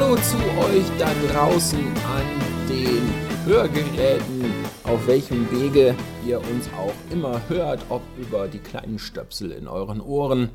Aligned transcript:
Hallo 0.00 0.14
zu 0.14 0.36
euch 0.36 0.86
da 0.96 1.08
draußen 1.32 1.80
an 1.80 2.22
den 2.68 3.02
Hörgeräten, 3.46 4.44
auf 4.84 5.04
welchem 5.08 5.50
Wege 5.50 5.96
ihr 6.24 6.38
uns 6.38 6.70
auch 6.78 6.94
immer 7.10 7.40
hört, 7.48 7.84
ob 7.88 8.02
über 8.16 8.46
die 8.46 8.60
kleinen 8.60 9.00
Stöpsel 9.00 9.50
in 9.50 9.66
euren 9.66 10.00
Ohren, 10.00 10.50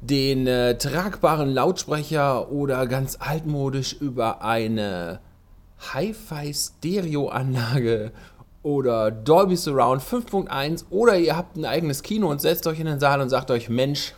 den 0.00 0.48
äh, 0.48 0.76
tragbaren 0.76 1.54
Lautsprecher 1.54 2.50
oder 2.50 2.88
ganz 2.88 3.18
altmodisch 3.20 3.92
über 3.92 4.42
eine 4.42 5.20
Hi-Fi-Stereo-Anlage 5.94 8.10
oder 8.64 9.12
Dolby 9.12 9.56
Surround 9.56 10.02
5.1 10.02 10.86
oder 10.90 11.16
ihr 11.16 11.36
habt 11.36 11.56
ein 11.56 11.64
eigenes 11.64 12.02
Kino 12.02 12.28
und 12.28 12.40
setzt 12.40 12.66
euch 12.66 12.80
in 12.80 12.86
den 12.86 12.98
Saal 12.98 13.20
und 13.20 13.28
sagt 13.28 13.52
euch, 13.52 13.68
Mensch, 13.68 14.14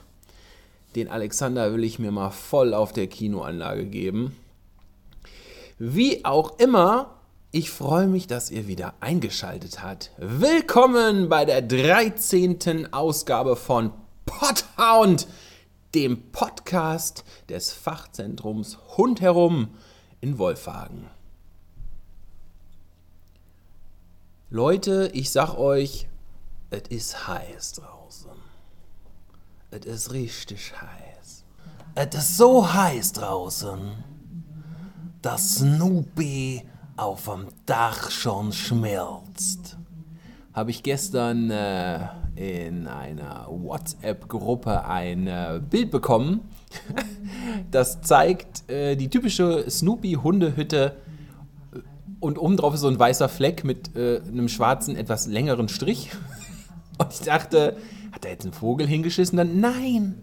den 0.95 1.09
Alexander 1.09 1.73
will 1.73 1.85
ich 1.85 1.99
mir 1.99 2.11
mal 2.11 2.31
voll 2.31 2.75
auf 2.75 2.93
der 2.93 3.07
Kinoanlage 3.07 3.87
geben. 3.87 4.37
Wie 5.79 6.25
auch 6.25 6.59
immer, 6.59 7.17
ich 7.53 7.71
freue 7.71 8.07
mich, 8.07 8.27
dass 8.27 8.51
ihr 8.51 8.67
wieder 8.67 8.95
eingeschaltet 9.01 9.83
habt. 9.83 10.11
Willkommen 10.19 11.29
bei 11.29 11.45
der 11.45 11.63
13. 11.63 12.93
Ausgabe 12.93 13.57
von 13.57 13.93
Podhound, 14.27 15.27
dem 15.95 16.31
Podcast 16.33 17.25
des 17.49 17.73
Fachzentrums 17.73 18.79
Hund 18.97 19.21
herum 19.21 19.69
in 20.21 20.39
Wolfhagen. 20.39 21.07
Leute, 24.51 25.11
ich 25.15 25.31
sag 25.31 25.57
euch, 25.57 26.09
es 26.71 26.83
ist 26.89 27.29
heiß 27.29 27.73
draußen. 27.75 28.00
Es 29.73 29.87
ist 29.87 30.13
richtig 30.13 30.73
heiß. 30.81 31.45
Es 31.95 32.15
ist 32.17 32.37
so 32.37 32.73
heiß 32.73 33.13
draußen, 33.13 33.79
dass 35.23 35.57
Snoopy 35.57 36.63
auf 36.97 37.27
dem 37.27 37.47
Dach 37.67 38.11
schon 38.11 38.53
schmilzt. 38.53 39.77
Habe 40.53 40.73
ich 40.73 40.83
gestern 40.83 41.51
äh, 41.51 42.01
in 42.35 42.89
einer 42.89 43.47
WhatsApp-Gruppe 43.49 44.85
ein 44.87 45.29
äh, 45.29 45.61
Bild 45.71 45.93
bekommen. 45.93 46.41
das 47.71 48.01
zeigt 48.03 48.69
äh, 48.69 48.97
die 48.97 49.09
typische 49.09 49.71
Snoopy-Hundehütte 49.71 50.97
und 52.19 52.39
oben 52.39 52.57
drauf 52.57 52.75
ist 52.75 52.81
so 52.81 52.89
ein 52.89 52.99
weißer 52.99 53.29
Fleck 53.29 53.63
mit 53.63 53.95
äh, 53.95 54.21
einem 54.27 54.49
schwarzen, 54.49 54.97
etwas 54.97 55.29
längeren 55.29 55.69
Strich. 55.69 56.11
Und 56.99 57.15
ich 57.15 57.21
dachte, 57.21 57.79
hat 58.13 58.25
da 58.25 58.29
jetzt 58.29 58.45
ein 58.45 58.53
Vogel 58.53 58.87
hingeschissen? 58.87 59.37
Dann 59.37 59.61
nein. 59.61 60.23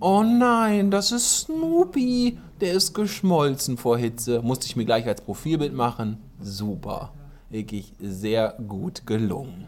Oh 0.00 0.22
nein, 0.22 0.90
das 0.90 1.12
ist 1.12 1.40
Snoopy. 1.40 2.38
Der 2.60 2.72
ist 2.72 2.94
geschmolzen 2.94 3.76
vor 3.76 3.98
Hitze. 3.98 4.40
Musste 4.42 4.66
ich 4.66 4.76
mir 4.76 4.84
gleich 4.84 5.06
als 5.06 5.20
Profilbild 5.20 5.74
machen. 5.74 6.18
Super. 6.40 7.12
Wirklich 7.50 7.92
sehr 8.00 8.54
gut 8.66 9.06
gelungen. 9.06 9.66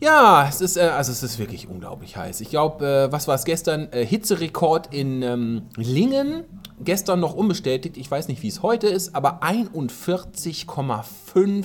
Ja, 0.00 0.46
es 0.48 0.62
ist, 0.62 0.76
äh, 0.76 0.80
also 0.80 1.12
es 1.12 1.22
ist 1.22 1.38
wirklich 1.38 1.68
unglaublich 1.68 2.16
heiß. 2.16 2.40
Ich 2.40 2.48
glaube, 2.48 2.86
äh, 2.86 3.12
was 3.12 3.28
war 3.28 3.34
es 3.34 3.44
gestern? 3.44 3.92
Äh, 3.92 4.06
Hitzerekord 4.06 4.94
in 4.94 5.22
ähm, 5.22 5.62
Lingen 5.76 6.44
gestern 6.82 7.20
noch 7.20 7.34
unbestätigt, 7.34 7.96
ich 7.96 8.10
weiß 8.10 8.28
nicht, 8.28 8.42
wie 8.42 8.48
es 8.48 8.62
heute 8.62 8.88
ist, 8.88 9.14
aber 9.14 9.42
41,5 9.42 11.64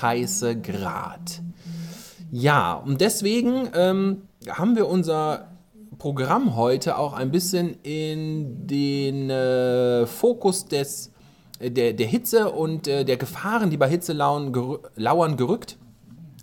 heiße 0.00 0.60
Grad. 0.60 1.42
Ja, 2.36 2.72
und 2.74 3.00
deswegen 3.00 3.68
ähm, 3.74 4.22
haben 4.48 4.74
wir 4.74 4.88
unser 4.88 5.46
Programm 5.98 6.56
heute 6.56 6.98
auch 6.98 7.12
ein 7.12 7.30
bisschen 7.30 7.76
in 7.84 8.66
den 8.66 9.30
äh, 9.30 10.04
Fokus 10.06 10.66
des, 10.66 11.12
äh, 11.60 11.70
der, 11.70 11.92
der 11.92 12.08
Hitze 12.08 12.50
und 12.50 12.88
äh, 12.88 13.04
der 13.04 13.18
Gefahren, 13.18 13.70
die 13.70 13.76
bei 13.76 13.88
Hitze 13.88 14.14
lauern, 14.14 14.52
ger 14.52 14.80
lauern 14.96 15.36
gerückt. 15.36 15.76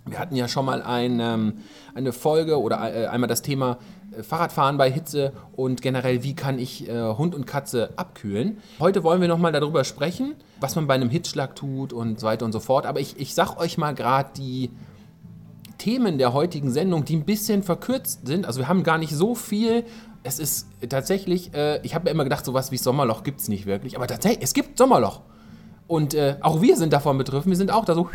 Wir 0.06 0.18
hatten 0.18 0.34
ja 0.34 0.48
schon 0.48 0.64
mal 0.64 0.80
ein, 0.80 1.20
ähm, 1.20 1.58
eine 1.94 2.14
Folge 2.14 2.58
oder 2.58 2.76
äh, 2.90 3.08
einmal 3.08 3.28
das 3.28 3.42
Thema 3.42 3.76
Fahrradfahren 4.22 4.78
bei 4.78 4.90
Hitze 4.90 5.34
und 5.54 5.82
generell, 5.82 6.22
wie 6.22 6.34
kann 6.34 6.58
ich 6.58 6.88
äh, 6.88 7.02
Hund 7.18 7.34
und 7.34 7.46
Katze 7.46 7.90
abkühlen. 7.96 8.62
Heute 8.80 9.04
wollen 9.04 9.20
wir 9.20 9.28
nochmal 9.28 9.52
darüber 9.52 9.84
sprechen, 9.84 10.36
was 10.58 10.74
man 10.74 10.86
bei 10.86 10.94
einem 10.94 11.10
Hitzschlag 11.10 11.54
tut 11.54 11.92
und 11.92 12.18
so 12.18 12.26
weiter 12.26 12.46
und 12.46 12.52
so 12.52 12.60
fort. 12.60 12.86
Aber 12.86 12.98
ich, 12.98 13.20
ich 13.20 13.34
sag 13.34 13.58
euch 13.58 13.76
mal 13.76 13.94
gerade 13.94 14.30
die 14.38 14.70
Themen 15.82 16.16
der 16.16 16.32
heutigen 16.32 16.70
Sendung, 16.70 17.04
die 17.04 17.16
ein 17.16 17.24
bisschen 17.24 17.64
verkürzt 17.64 18.24
sind. 18.24 18.46
Also 18.46 18.60
wir 18.60 18.68
haben 18.68 18.84
gar 18.84 18.98
nicht 18.98 19.12
so 19.12 19.34
viel. 19.34 19.84
Es 20.22 20.38
ist 20.38 20.68
tatsächlich, 20.88 21.52
äh, 21.54 21.80
ich 21.82 21.96
habe 21.96 22.04
mir 22.04 22.10
immer 22.12 22.22
gedacht, 22.22 22.44
sowas 22.44 22.70
wie 22.70 22.76
Sommerloch 22.76 23.24
gibt 23.24 23.40
es 23.40 23.48
nicht 23.48 23.66
wirklich. 23.66 23.96
Aber 23.96 24.06
tatsächlich, 24.06 24.44
es 24.44 24.54
gibt 24.54 24.78
Sommerloch. 24.78 25.22
Und 25.88 26.14
äh, 26.14 26.36
auch 26.40 26.62
wir 26.62 26.76
sind 26.76 26.92
davon 26.92 27.18
betroffen. 27.18 27.50
Wir 27.50 27.56
sind 27.56 27.72
auch 27.72 27.84
da 27.84 27.96
so 27.96 28.08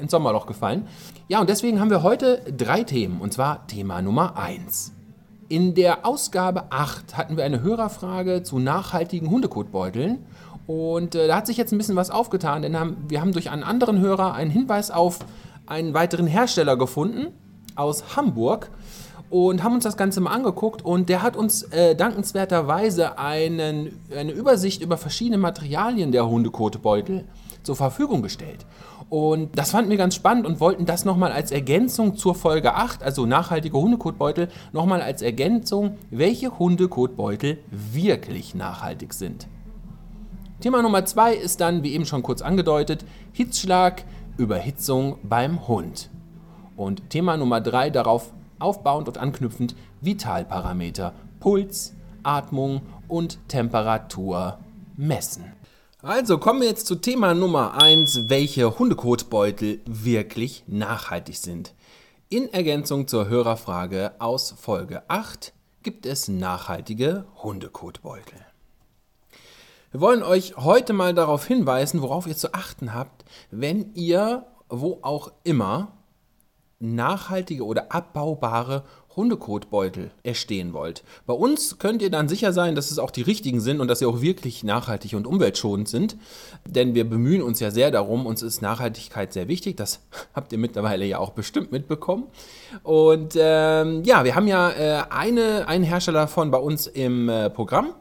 ins 0.00 0.10
Sommerloch 0.10 0.46
gefallen. 0.46 0.88
Ja, 1.28 1.40
und 1.40 1.48
deswegen 1.48 1.78
haben 1.78 1.90
wir 1.90 2.02
heute 2.02 2.42
drei 2.56 2.82
Themen. 2.82 3.20
Und 3.20 3.32
zwar 3.32 3.64
Thema 3.68 4.02
Nummer 4.02 4.36
1. 4.36 4.94
In 5.48 5.76
der 5.76 6.04
Ausgabe 6.04 6.72
8 6.72 7.16
hatten 7.16 7.36
wir 7.36 7.44
eine 7.44 7.62
Hörerfrage 7.62 8.42
zu 8.42 8.58
nachhaltigen 8.58 9.30
Hundekotbeuteln. 9.30 10.26
Und 10.66 11.14
äh, 11.14 11.28
da 11.28 11.36
hat 11.36 11.46
sich 11.46 11.56
jetzt 11.56 11.70
ein 11.70 11.78
bisschen 11.78 11.94
was 11.94 12.10
aufgetan, 12.10 12.62
denn 12.62 12.76
haben, 12.76 12.96
wir 13.06 13.20
haben 13.20 13.30
durch 13.30 13.48
einen 13.48 13.62
anderen 13.62 14.00
Hörer 14.00 14.34
einen 14.34 14.50
Hinweis 14.50 14.90
auf 14.90 15.20
einen 15.66 15.94
weiteren 15.94 16.26
Hersteller 16.26 16.76
gefunden 16.76 17.28
aus 17.74 18.16
Hamburg 18.16 18.70
und 19.28 19.62
haben 19.62 19.74
uns 19.74 19.84
das 19.84 19.96
Ganze 19.96 20.20
mal 20.20 20.30
angeguckt 20.30 20.84
und 20.84 21.08
der 21.08 21.22
hat 21.22 21.36
uns 21.36 21.64
äh, 21.64 21.94
dankenswerterweise 21.96 23.18
einen, 23.18 24.00
eine 24.14 24.32
Übersicht 24.32 24.82
über 24.82 24.96
verschiedene 24.96 25.38
Materialien 25.38 26.12
der 26.12 26.28
Hundekotebeutel 26.28 27.24
zur 27.62 27.76
Verfügung 27.76 28.22
gestellt. 28.22 28.64
Und 29.08 29.56
das 29.56 29.70
fanden 29.70 29.90
wir 29.90 29.96
ganz 29.96 30.14
spannend 30.14 30.46
und 30.46 30.58
wollten 30.58 30.84
das 30.84 31.04
nochmal 31.04 31.32
als 31.32 31.52
Ergänzung 31.52 32.16
zur 32.16 32.34
Folge 32.34 32.74
8, 32.74 33.02
also 33.02 33.26
nachhaltige 33.26 33.78
Hundekotbeutel, 33.78 34.48
nochmal 34.72 35.00
als 35.00 35.22
Ergänzung, 35.22 35.96
welche 36.10 36.58
Hundekotbeutel 36.58 37.58
wirklich 37.70 38.54
nachhaltig 38.54 39.12
sind. 39.12 39.46
Thema 40.60 40.82
Nummer 40.82 41.04
2 41.04 41.34
ist 41.34 41.60
dann, 41.60 41.82
wie 41.82 41.92
eben 41.92 42.06
schon 42.06 42.22
kurz 42.22 42.42
angedeutet, 42.42 43.04
Hitzschlag, 43.32 44.04
Überhitzung 44.36 45.18
beim 45.22 45.66
Hund. 45.68 46.10
Und 46.76 47.10
Thema 47.10 47.36
Nummer 47.36 47.60
3 47.60 47.90
darauf 47.90 48.32
aufbauend 48.58 49.08
und 49.08 49.18
anknüpfend 49.18 49.74
Vitalparameter, 50.00 51.12
Puls, 51.40 51.94
Atmung 52.22 52.82
und 53.08 53.38
Temperatur 53.48 54.58
messen. 54.96 55.52
Also 56.02 56.38
kommen 56.38 56.60
wir 56.60 56.68
jetzt 56.68 56.86
zu 56.86 56.96
Thema 56.96 57.34
Nummer 57.34 57.82
1, 57.82 58.28
welche 58.28 58.78
Hundekotbeutel 58.78 59.80
wirklich 59.86 60.64
nachhaltig 60.66 61.36
sind. 61.36 61.74
In 62.28 62.52
Ergänzung 62.52 63.08
zur 63.08 63.28
Hörerfrage 63.28 64.12
aus 64.18 64.54
Folge 64.56 65.02
8 65.08 65.52
gibt 65.82 66.06
es 66.06 66.28
nachhaltige 66.28 67.24
Hundekotbeutel. 67.42 68.45
Wir 69.92 70.00
wollen 70.00 70.22
euch 70.22 70.56
heute 70.56 70.92
mal 70.92 71.14
darauf 71.14 71.46
hinweisen, 71.46 72.02
worauf 72.02 72.26
ihr 72.26 72.36
zu 72.36 72.54
achten 72.54 72.92
habt, 72.94 73.24
wenn 73.50 73.92
ihr 73.94 74.44
wo 74.68 74.98
auch 75.02 75.32
immer 75.44 75.92
nachhaltige 76.78 77.64
oder 77.64 77.92
abbaubare 77.92 78.82
Hundekotbeutel 79.16 80.10
erstehen 80.24 80.74
wollt. 80.74 81.02
Bei 81.24 81.32
uns 81.32 81.78
könnt 81.78 82.02
ihr 82.02 82.10
dann 82.10 82.28
sicher 82.28 82.52
sein, 82.52 82.74
dass 82.74 82.90
es 82.90 82.98
auch 82.98 83.10
die 83.10 83.22
richtigen 83.22 83.60
sind 83.60 83.80
und 83.80 83.88
dass 83.88 84.00
sie 84.00 84.06
auch 84.06 84.20
wirklich 84.20 84.62
nachhaltig 84.62 85.14
und 85.14 85.26
umweltschonend 85.26 85.88
sind. 85.88 86.18
Denn 86.66 86.94
wir 86.94 87.08
bemühen 87.08 87.40
uns 87.40 87.58
ja 87.60 87.70
sehr 87.70 87.90
darum, 87.90 88.26
uns 88.26 88.42
ist 88.42 88.60
Nachhaltigkeit 88.60 89.32
sehr 89.32 89.48
wichtig. 89.48 89.78
Das 89.78 90.00
habt 90.34 90.52
ihr 90.52 90.58
mittlerweile 90.58 91.06
ja 91.06 91.18
auch 91.18 91.30
bestimmt 91.30 91.72
mitbekommen. 91.72 92.24
Und 92.82 93.34
ähm, 93.38 94.02
ja, 94.04 94.24
wir 94.24 94.34
haben 94.34 94.48
ja 94.48 94.70
äh, 94.70 95.02
eine, 95.08 95.66
einen 95.66 95.84
Hersteller 95.84 96.20
davon 96.20 96.50
bei 96.50 96.58
uns 96.58 96.86
im 96.86 97.30
äh, 97.30 97.48
Programm. 97.48 97.94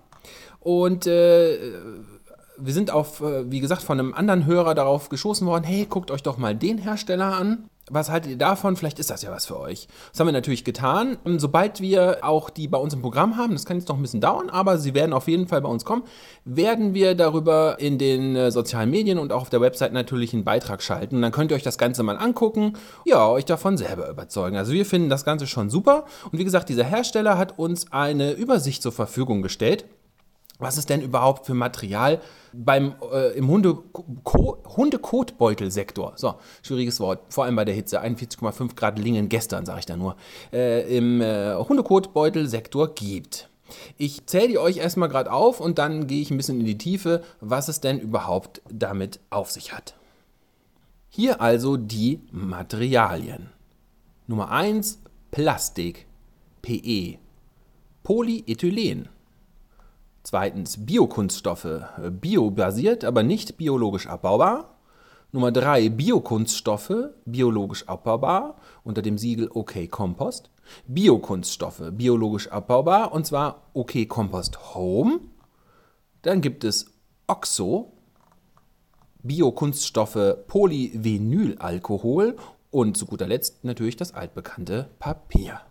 Und 0.66 1.06
äh, 1.06 1.60
wir 2.58 2.74
sind 2.74 2.90
auf, 2.90 3.22
äh, 3.22 3.52
wie 3.52 3.60
gesagt, 3.60 3.84
von 3.84 4.00
einem 4.00 4.16
anderen 4.16 4.48
Hörer 4.48 4.74
darauf 4.74 5.10
geschossen 5.10 5.46
worden, 5.46 5.64
hey, 5.64 5.86
guckt 5.88 6.10
euch 6.10 6.24
doch 6.24 6.40
mal 6.40 6.56
den 6.56 6.80
Hersteller 6.80 7.36
an. 7.38 7.70
Was 7.92 8.10
haltet 8.10 8.32
ihr 8.32 8.38
davon? 8.40 8.76
Vielleicht 8.76 8.98
ist 8.98 9.12
das 9.12 9.22
ja 9.22 9.30
was 9.30 9.46
für 9.46 9.60
euch. 9.60 9.88
Das 10.10 10.20
haben 10.20 10.28
wir 10.28 10.34
natürlich 10.34 10.64
getan. 10.64 11.18
Sobald 11.38 11.82
wir 11.82 12.18
auch 12.24 12.50
die 12.50 12.68
bei 12.68 12.80
uns 12.80 12.96
im 12.96 13.04
Programm 13.04 13.38
haben, 13.38 13.54
das 13.54 13.66
kann 13.66 13.78
jetzt 13.78 13.90
noch 13.90 13.96
ein 13.96 14.02
bisschen 14.02 14.22
dauern, 14.22 14.50
aber 14.50 14.80
sie 14.80 14.96
werden 14.96 15.14
auf 15.14 15.28
jeden 15.28 15.48
Fall 15.48 15.62
bei 15.62 15.70
uns 15.70 15.86
kommen, 15.86 16.02
werden 16.46 16.96
wir 16.96 17.14
darüber 17.14 17.78
in 17.78 18.00
den 18.00 18.36
äh, 18.36 18.50
sozialen 18.50 18.90
Medien 18.90 19.20
und 19.20 19.32
auch 19.32 19.44
auf 19.44 19.52
der 19.52 19.62
Website 19.62 19.94
natürlich 19.94 20.34
einen 20.34 20.46
Beitrag 20.46 20.82
schalten. 20.82 21.18
Und 21.18 21.22
dann 21.22 21.32
könnt 21.32 21.52
ihr 21.52 21.56
euch 21.58 21.62
das 21.62 21.78
Ganze 21.78 22.02
mal 22.02 22.18
angucken, 22.18 22.74
ja, 23.06 23.30
euch 23.30 23.46
davon 23.46 23.78
selber 23.78 24.10
überzeugen. 24.10 24.58
Also 24.58 24.72
wir 24.72 24.88
finden 24.88 25.10
das 25.12 25.26
Ganze 25.26 25.46
schon 25.46 25.70
super. 25.70 26.06
Und 26.32 26.40
wie 26.40 26.44
gesagt, 26.44 26.70
dieser 26.70 26.86
Hersteller 26.86 27.38
hat 27.38 27.60
uns 27.60 27.92
eine 27.92 28.32
Übersicht 28.32 28.82
zur 28.82 28.94
Verfügung 28.94 29.44
gestellt 29.44 29.86
was 30.60 30.78
ist 30.78 30.90
denn 30.90 31.02
überhaupt 31.02 31.46
für 31.46 31.54
Material 31.54 32.22
beim, 32.54 32.96
äh, 33.12 33.38
im 33.38 33.48
Hunde 33.48 33.78
Hundekotbeutelsektor? 34.26 36.14
So, 36.16 36.36
schwieriges 36.64 37.00
Wort, 37.00 37.22
vor 37.30 37.44
allem 37.44 37.56
bei 37.56 37.66
der 37.66 37.76
Hitze, 37.76 38.02
41,5 38.02 38.76
Grad 38.76 38.98
Lingen 39.00 39.28
gestern, 39.28 39.66
sage 39.66 39.80
ich 39.80 39.86
da 39.86 39.98
nur, 39.98 40.16
äh, 40.54 40.98
im 40.98 41.22
äh, 41.22 41.56
Hundekotbeutelsektor 41.56 42.94
gibt. 42.94 43.50
Ich 43.98 44.26
zähle 44.28 44.48
die 44.48 44.58
euch 44.58 44.78
erstmal 44.78 45.10
gerade 45.10 45.32
auf 45.32 45.60
und 45.60 45.78
dann 45.78 46.08
gehe 46.08 46.22
ich 46.22 46.32
ein 46.32 46.38
bisschen 46.38 46.60
in 46.60 46.66
die 46.66 46.78
Tiefe, 46.78 47.24
was 47.42 47.68
es 47.68 47.82
denn 47.82 48.00
überhaupt 48.00 48.62
damit 48.70 49.20
auf 49.30 49.52
sich 49.52 49.74
hat. 49.74 49.96
Hier 51.10 51.42
also 51.42 51.78
die 51.78 52.22
Materialien. 52.32 53.50
Nummer 54.28 54.52
1 54.52 55.00
Plastik, 55.32 56.06
PE, 56.62 57.18
Polyethylen. 58.04 59.10
Zweitens 60.26 60.84
Biokunststoffe, 60.88 61.84
biobasiert, 62.10 63.06
aber 63.06 63.22
nicht 63.22 63.58
biologisch 63.58 64.08
abbaubar. 64.08 64.80
Nummer 65.32 65.52
3 65.52 65.90
Biokunststoffe, 65.90 67.12
biologisch 67.26 67.88
abbaubar, 67.88 68.56
unter 68.84 69.04
dem 69.04 69.20
Siegel 69.20 69.52
OK 69.54 69.88
Kompost. 69.92 70.50
Biokunststoffe, 70.88 71.92
biologisch 71.92 72.48
abbaubar, 72.48 73.12
und 73.14 73.28
zwar 73.28 73.68
OK 73.74 74.08
Kompost 74.08 74.74
Home. 74.74 75.20
Dann 76.24 76.42
gibt 76.42 76.64
es 76.64 76.88
Oxo, 77.28 77.94
Biokunststoffe 79.22 80.38
Polyvinylalkohol 80.48 82.36
und 82.72 82.98
zu 82.98 83.06
guter 83.06 83.28
Letzt 83.28 83.64
natürlich 83.64 83.96
das 83.96 84.16
altbekannte 84.16 84.90
Papier. 84.98 85.62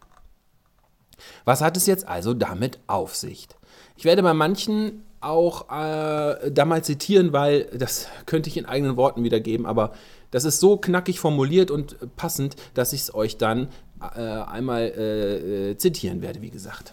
Was 1.44 1.61
hat 1.61 1.76
es 1.76 1.87
jetzt 1.87 2.06
also 2.06 2.35
damit 2.35 2.79
auf 2.87 3.15
sich? 3.15 3.49
Ich 3.97 4.05
werde 4.05 4.23
bei 4.23 4.35
manchen 4.35 5.05
auch 5.21 5.71
äh, 5.71 6.50
da 6.50 6.65
mal 6.65 6.85
zitieren, 6.85 7.32
weil 7.32 7.65
das 7.76 8.09
könnte 8.26 8.49
ich 8.50 8.56
in 8.56 8.67
eigenen 8.67 8.97
Worten 8.97 9.25
wiedergeben, 9.25 9.67
aber 9.67 9.93
das 10.31 10.44
ist 10.44 10.61
so 10.61 10.76
knackig 10.76 11.21
formuliert 11.21 11.71
und 11.71 11.97
passend, 12.17 12.56
dass 12.75 12.93
ich 12.93 13.03
es 13.03 13.15
euch 13.15 13.38
dann 13.38 13.69
äh, 14.00 14.21
einmal 14.21 14.82
äh, 14.82 15.71
äh 15.71 15.76
zitieren 15.76 16.23
werde, 16.23 16.43
wie 16.43 16.50
gesagt. 16.50 16.93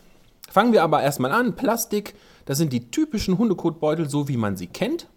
Fangen 0.50 0.74
wir 0.74 0.84
aber 0.84 1.01
erstmal 1.01 1.31
an. 1.31 1.56
Plastik, 1.56 2.13
das 2.45 2.57
sind 2.57 2.74
die 2.74 2.92
typischen 2.92 3.38
Hundekotbeutel, 3.38 4.10
so 4.10 4.27
wie 4.27 4.38
man 4.38 4.57
sie 4.57 4.68
kennt. 4.68 5.07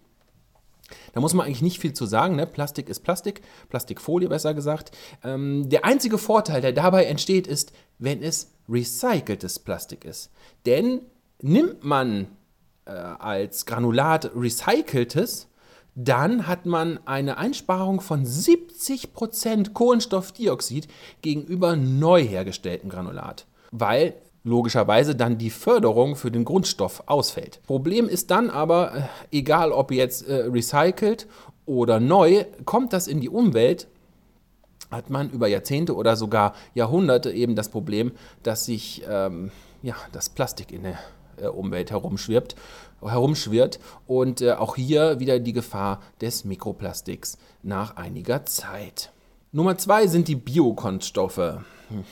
Da 1.13 1.21
muss 1.21 1.33
man 1.33 1.45
eigentlich 1.45 1.61
nicht 1.61 1.79
viel 1.79 1.93
zu 1.93 2.05
sagen. 2.05 2.35
Ne? 2.35 2.45
Plastik 2.45 2.89
ist 2.89 3.01
Plastik, 3.01 3.41
Plastikfolie 3.69 4.29
besser 4.29 4.53
gesagt. 4.53 4.91
Ähm, 5.23 5.69
der 5.69 5.85
einzige 5.85 6.17
Vorteil, 6.17 6.61
der 6.61 6.73
dabei 6.73 7.05
entsteht, 7.05 7.47
ist, 7.47 7.73
wenn 7.97 8.21
es 8.21 8.51
recyceltes 8.69 9.59
Plastik 9.59 10.05
ist. 10.05 10.31
Denn 10.65 11.01
nimmt 11.41 11.83
man 11.83 12.27
äh, 12.85 12.91
als 12.91 13.65
Granulat 13.65 14.31
recyceltes, 14.35 15.47
dann 15.95 16.45
hat 16.45 16.65
man 16.65 16.99
eine 17.05 17.37
Einsparung 17.37 18.01
von 18.01 18.25
70% 18.25 19.71
Kohlenstoffdioxid 19.71 20.87
gegenüber 21.21 21.77
neu 21.77 22.21
hergestelltem 22.21 22.89
Granulat, 22.89 23.45
weil 23.71 24.13
logischerweise 24.45 25.15
dann 25.15 25.37
die 25.37 25.49
Förderung 25.49 26.15
für 26.15 26.31
den 26.31 26.45
Grundstoff 26.45 27.03
ausfällt. 27.07 27.59
Problem 27.65 28.07
ist 28.07 28.31
dann 28.31 28.49
aber, 28.49 28.95
äh, 28.95 29.01
egal 29.31 29.73
ob 29.73 29.91
jetzt 29.91 30.27
äh, 30.27 30.45
recycelt 30.45 31.27
oder 31.65 31.99
neu, 31.99 32.45
kommt 32.63 32.93
das 32.93 33.07
in 33.07 33.19
die 33.19 33.27
Umwelt, 33.27 33.87
hat 34.91 35.09
man 35.09 35.31
über 35.31 35.47
Jahrzehnte 35.47 35.95
oder 35.95 36.15
sogar 36.15 36.53
Jahrhunderte 36.75 37.31
eben 37.31 37.55
das 37.55 37.69
Problem, 37.69 38.11
dass 38.43 38.65
sich 38.65 39.03
ähm, 39.09 39.51
ja, 39.81 39.95
das 40.11 40.29
Plastik 40.29 40.71
in 40.71 40.83
der 40.83 40.99
äh, 41.41 41.47
Umwelt 41.47 41.89
herumschwirbt, 41.89 42.55
herumschwirrt 43.01 43.79
und 44.05 44.41
äh, 44.41 44.51
auch 44.51 44.75
hier 44.75 45.19
wieder 45.19 45.39
die 45.39 45.53
Gefahr 45.53 46.01
des 46.21 46.45
Mikroplastiks 46.45 47.39
nach 47.63 47.97
einiger 47.97 48.45
Zeit. 48.45 49.11
Nummer 49.51 49.75
zwei 49.79 50.05
sind 50.05 50.27
die 50.27 50.35
Biokunststoffe. 50.35 51.37
Hm 51.89 52.03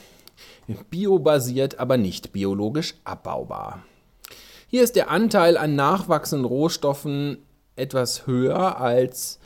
biobasiert, 0.90 1.80
aber 1.80 1.98
nicht 1.98 2.32
biologisch 2.32 2.96
abbaubar. 3.04 3.84
Hier 4.68 4.84
ist 4.84 4.96
der 4.96 5.12
Anteil 5.12 5.58
an 5.58 5.76
nachwachsenden 5.76 6.46
Rohstoffen 6.46 7.38
etwas 7.76 8.28
höher 8.28 8.80
als 8.80 9.40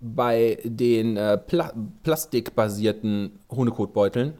bei 0.00 0.58
den 0.64 1.16
äh, 1.16 1.36
Pla 1.38 1.72
plastikbasierten 2.02 3.38
Hundekotbeuteln. 3.50 4.34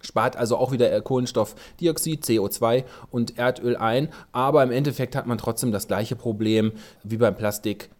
Spart 0.00 0.36
also 0.36 0.56
auch 0.56 0.72
wieder 0.72 0.92
äh, 0.92 1.00
Kohlenstoffdioxid, 1.00 2.24
CO2 2.24 2.84
und 3.10 3.38
Erdöl 3.38 3.76
ein, 3.76 4.08
aber 4.32 4.62
im 4.62 4.70
Endeffekt 4.70 5.16
hat 5.16 5.26
man 5.26 5.38
trotzdem 5.38 5.72
das 5.72 5.88
gleiche 5.88 6.16
Problem 6.16 6.72
wie 7.02 7.16
beim 7.16 7.36
Plastik. 7.36 7.90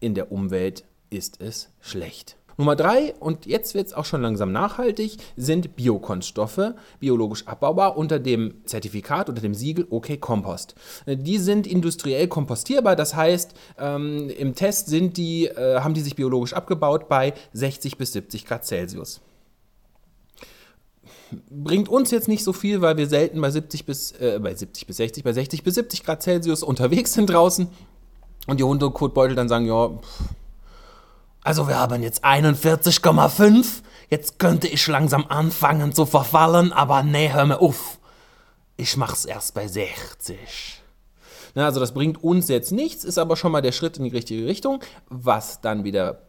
In 0.00 0.14
der 0.14 0.30
Umwelt 0.32 0.84
ist 1.10 1.40
es 1.40 1.70
schlecht. 1.80 2.36
Nummer 2.58 2.74
drei, 2.74 3.14
und 3.20 3.46
jetzt 3.46 3.74
wird 3.74 3.86
es 3.86 3.94
auch 3.94 4.04
schon 4.04 4.20
langsam 4.20 4.50
nachhaltig, 4.50 5.16
sind 5.36 5.76
Biokunststoffe, 5.76 6.74
biologisch 6.98 7.46
abbaubar 7.46 7.96
unter 7.96 8.18
dem 8.18 8.54
Zertifikat, 8.66 9.28
unter 9.28 9.40
dem 9.40 9.54
Siegel 9.54 9.86
OK 9.90 10.20
Kompost. 10.20 10.74
Äh, 11.06 11.16
die 11.16 11.38
sind 11.38 11.68
industriell 11.68 12.26
kompostierbar, 12.26 12.96
das 12.96 13.14
heißt, 13.14 13.54
ähm, 13.78 14.28
im 14.36 14.56
Test 14.56 14.88
sind 14.88 15.16
die, 15.16 15.46
äh, 15.46 15.80
haben 15.80 15.94
die 15.94 16.00
sich 16.00 16.16
biologisch 16.16 16.52
abgebaut 16.52 17.08
bei 17.08 17.32
60 17.52 17.96
bis 17.96 18.12
70 18.12 18.44
Grad 18.44 18.66
Celsius 18.66 19.20
bringt 21.50 21.90
uns 21.90 22.10
jetzt 22.10 22.26
nicht 22.26 22.42
so 22.42 22.54
viel, 22.54 22.80
weil 22.80 22.96
wir 22.96 23.06
selten 23.06 23.40
bei 23.42 23.50
70 23.50 23.84
bis, 23.84 24.12
äh, 24.12 24.40
bei 24.42 24.54
70 24.54 24.86
bis 24.86 24.96
60, 24.96 25.24
bei 25.24 25.32
60 25.34 25.62
bis 25.62 25.74
70 25.74 26.02
Grad 26.02 26.22
Celsius 26.22 26.62
unterwegs 26.62 27.12
sind 27.12 27.28
draußen 27.28 27.68
und 28.46 28.58
die 28.58 28.64
Hundekotbeutel 28.64 29.36
dann 29.36 29.48
sagen, 29.48 29.66
ja, 29.66 29.88
pff, 29.88 30.34
also 31.42 31.68
wir 31.68 31.78
haben 31.78 32.02
jetzt 32.02 32.24
41,5. 32.24 33.82
Jetzt 34.10 34.38
könnte 34.38 34.68
ich 34.68 34.86
langsam 34.86 35.26
anfangen 35.28 35.92
zu 35.92 36.06
verfallen, 36.06 36.72
aber 36.72 37.02
nee, 37.02 37.32
hör 37.32 37.46
mir 37.46 37.60
auf. 37.60 37.98
Ich 38.76 38.96
mach's 38.96 39.24
erst 39.24 39.54
bei 39.54 39.66
60. 39.66 40.82
Na, 41.54 41.66
also 41.66 41.80
das 41.80 41.92
bringt 41.92 42.22
uns 42.22 42.48
jetzt 42.48 42.72
nichts, 42.72 43.04
ist 43.04 43.18
aber 43.18 43.36
schon 43.36 43.52
mal 43.52 43.62
der 43.62 43.72
Schritt 43.72 43.96
in 43.98 44.04
die 44.04 44.10
richtige 44.10 44.46
Richtung. 44.46 44.80
Was 45.08 45.60
dann 45.60 45.84
wieder 45.84 46.22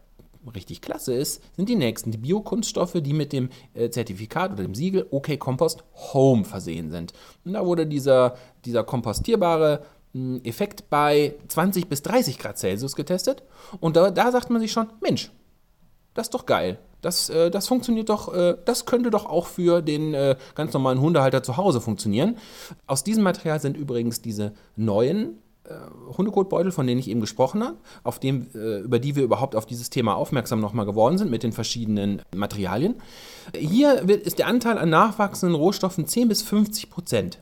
richtig 0.54 0.80
klasse 0.80 1.14
ist, 1.14 1.42
sind 1.56 1.68
die 1.68 1.76
nächsten, 1.76 2.10
die 2.10 2.18
Biokunststoffe, 2.18 2.96
die 3.00 3.12
mit 3.12 3.32
dem 3.32 3.50
äh, 3.74 3.90
Zertifikat 3.90 4.52
oder 4.52 4.62
dem 4.62 4.74
Siegel 4.74 5.06
OK 5.10 5.38
Compost 5.38 5.84
Home 6.12 6.44
versehen 6.44 6.90
sind. 6.90 7.12
Und 7.44 7.52
da 7.52 7.64
wurde 7.64 7.86
dieser, 7.86 8.36
dieser 8.64 8.84
kompostierbare 8.84 9.82
Effekt 10.14 10.90
bei 10.90 11.34
20 11.48 11.88
bis 11.88 12.02
30 12.02 12.38
Grad 12.38 12.58
Celsius 12.58 12.96
getestet. 12.96 13.42
Und 13.78 13.96
da, 13.96 14.10
da 14.10 14.32
sagt 14.32 14.50
man 14.50 14.60
sich 14.60 14.72
schon, 14.72 14.88
Mensch, 15.00 15.30
das 16.14 16.26
ist 16.26 16.34
doch 16.34 16.46
geil. 16.46 16.78
Das, 17.00 17.30
äh, 17.30 17.50
das 17.50 17.68
funktioniert 17.68 18.08
doch, 18.08 18.34
äh, 18.34 18.56
das 18.64 18.86
könnte 18.86 19.10
doch 19.10 19.26
auch 19.26 19.46
für 19.46 19.82
den 19.82 20.14
äh, 20.14 20.36
ganz 20.54 20.72
normalen 20.72 21.00
Hundehalter 21.00 21.42
zu 21.42 21.56
Hause 21.56 21.80
funktionieren. 21.80 22.36
Aus 22.86 23.04
diesem 23.04 23.22
Material 23.22 23.60
sind 23.60 23.76
übrigens 23.76 24.20
diese 24.20 24.52
neuen 24.76 25.38
äh, 25.64 25.74
Hundekotbeutel, 26.16 26.72
von 26.72 26.86
denen 26.86 27.00
ich 27.00 27.08
eben 27.08 27.20
gesprochen 27.20 27.62
habe, 27.62 27.76
auf 28.02 28.18
dem, 28.18 28.48
äh, 28.54 28.80
über 28.80 28.98
die 28.98 29.16
wir 29.16 29.22
überhaupt 29.22 29.54
auf 29.56 29.66
dieses 29.66 29.88
Thema 29.90 30.14
aufmerksam 30.14 30.60
nochmal 30.60 30.86
geworden 30.86 31.16
sind 31.16 31.30
mit 31.30 31.42
den 31.42 31.52
verschiedenen 31.52 32.22
Materialien. 32.34 32.96
Hier 33.56 34.06
wird, 34.06 34.26
ist 34.26 34.38
der 34.38 34.48
Anteil 34.48 34.76
an 34.76 34.90
nachwachsenden 34.90 35.54
Rohstoffen 35.54 36.06
10 36.06 36.28
bis 36.28 36.42
50 36.42 36.90
Prozent. 36.90 37.38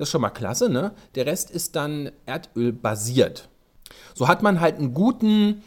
Das 0.00 0.08
ist 0.08 0.12
schon 0.12 0.22
mal 0.22 0.30
klasse, 0.30 0.70
ne? 0.70 0.92
Der 1.14 1.26
Rest 1.26 1.50
ist 1.50 1.76
dann 1.76 2.10
Erdöl 2.24 2.72
basiert. 2.72 3.50
So 4.14 4.28
hat 4.28 4.42
man 4.42 4.58
halt 4.58 4.78
einen 4.78 4.94
guten 4.94 5.62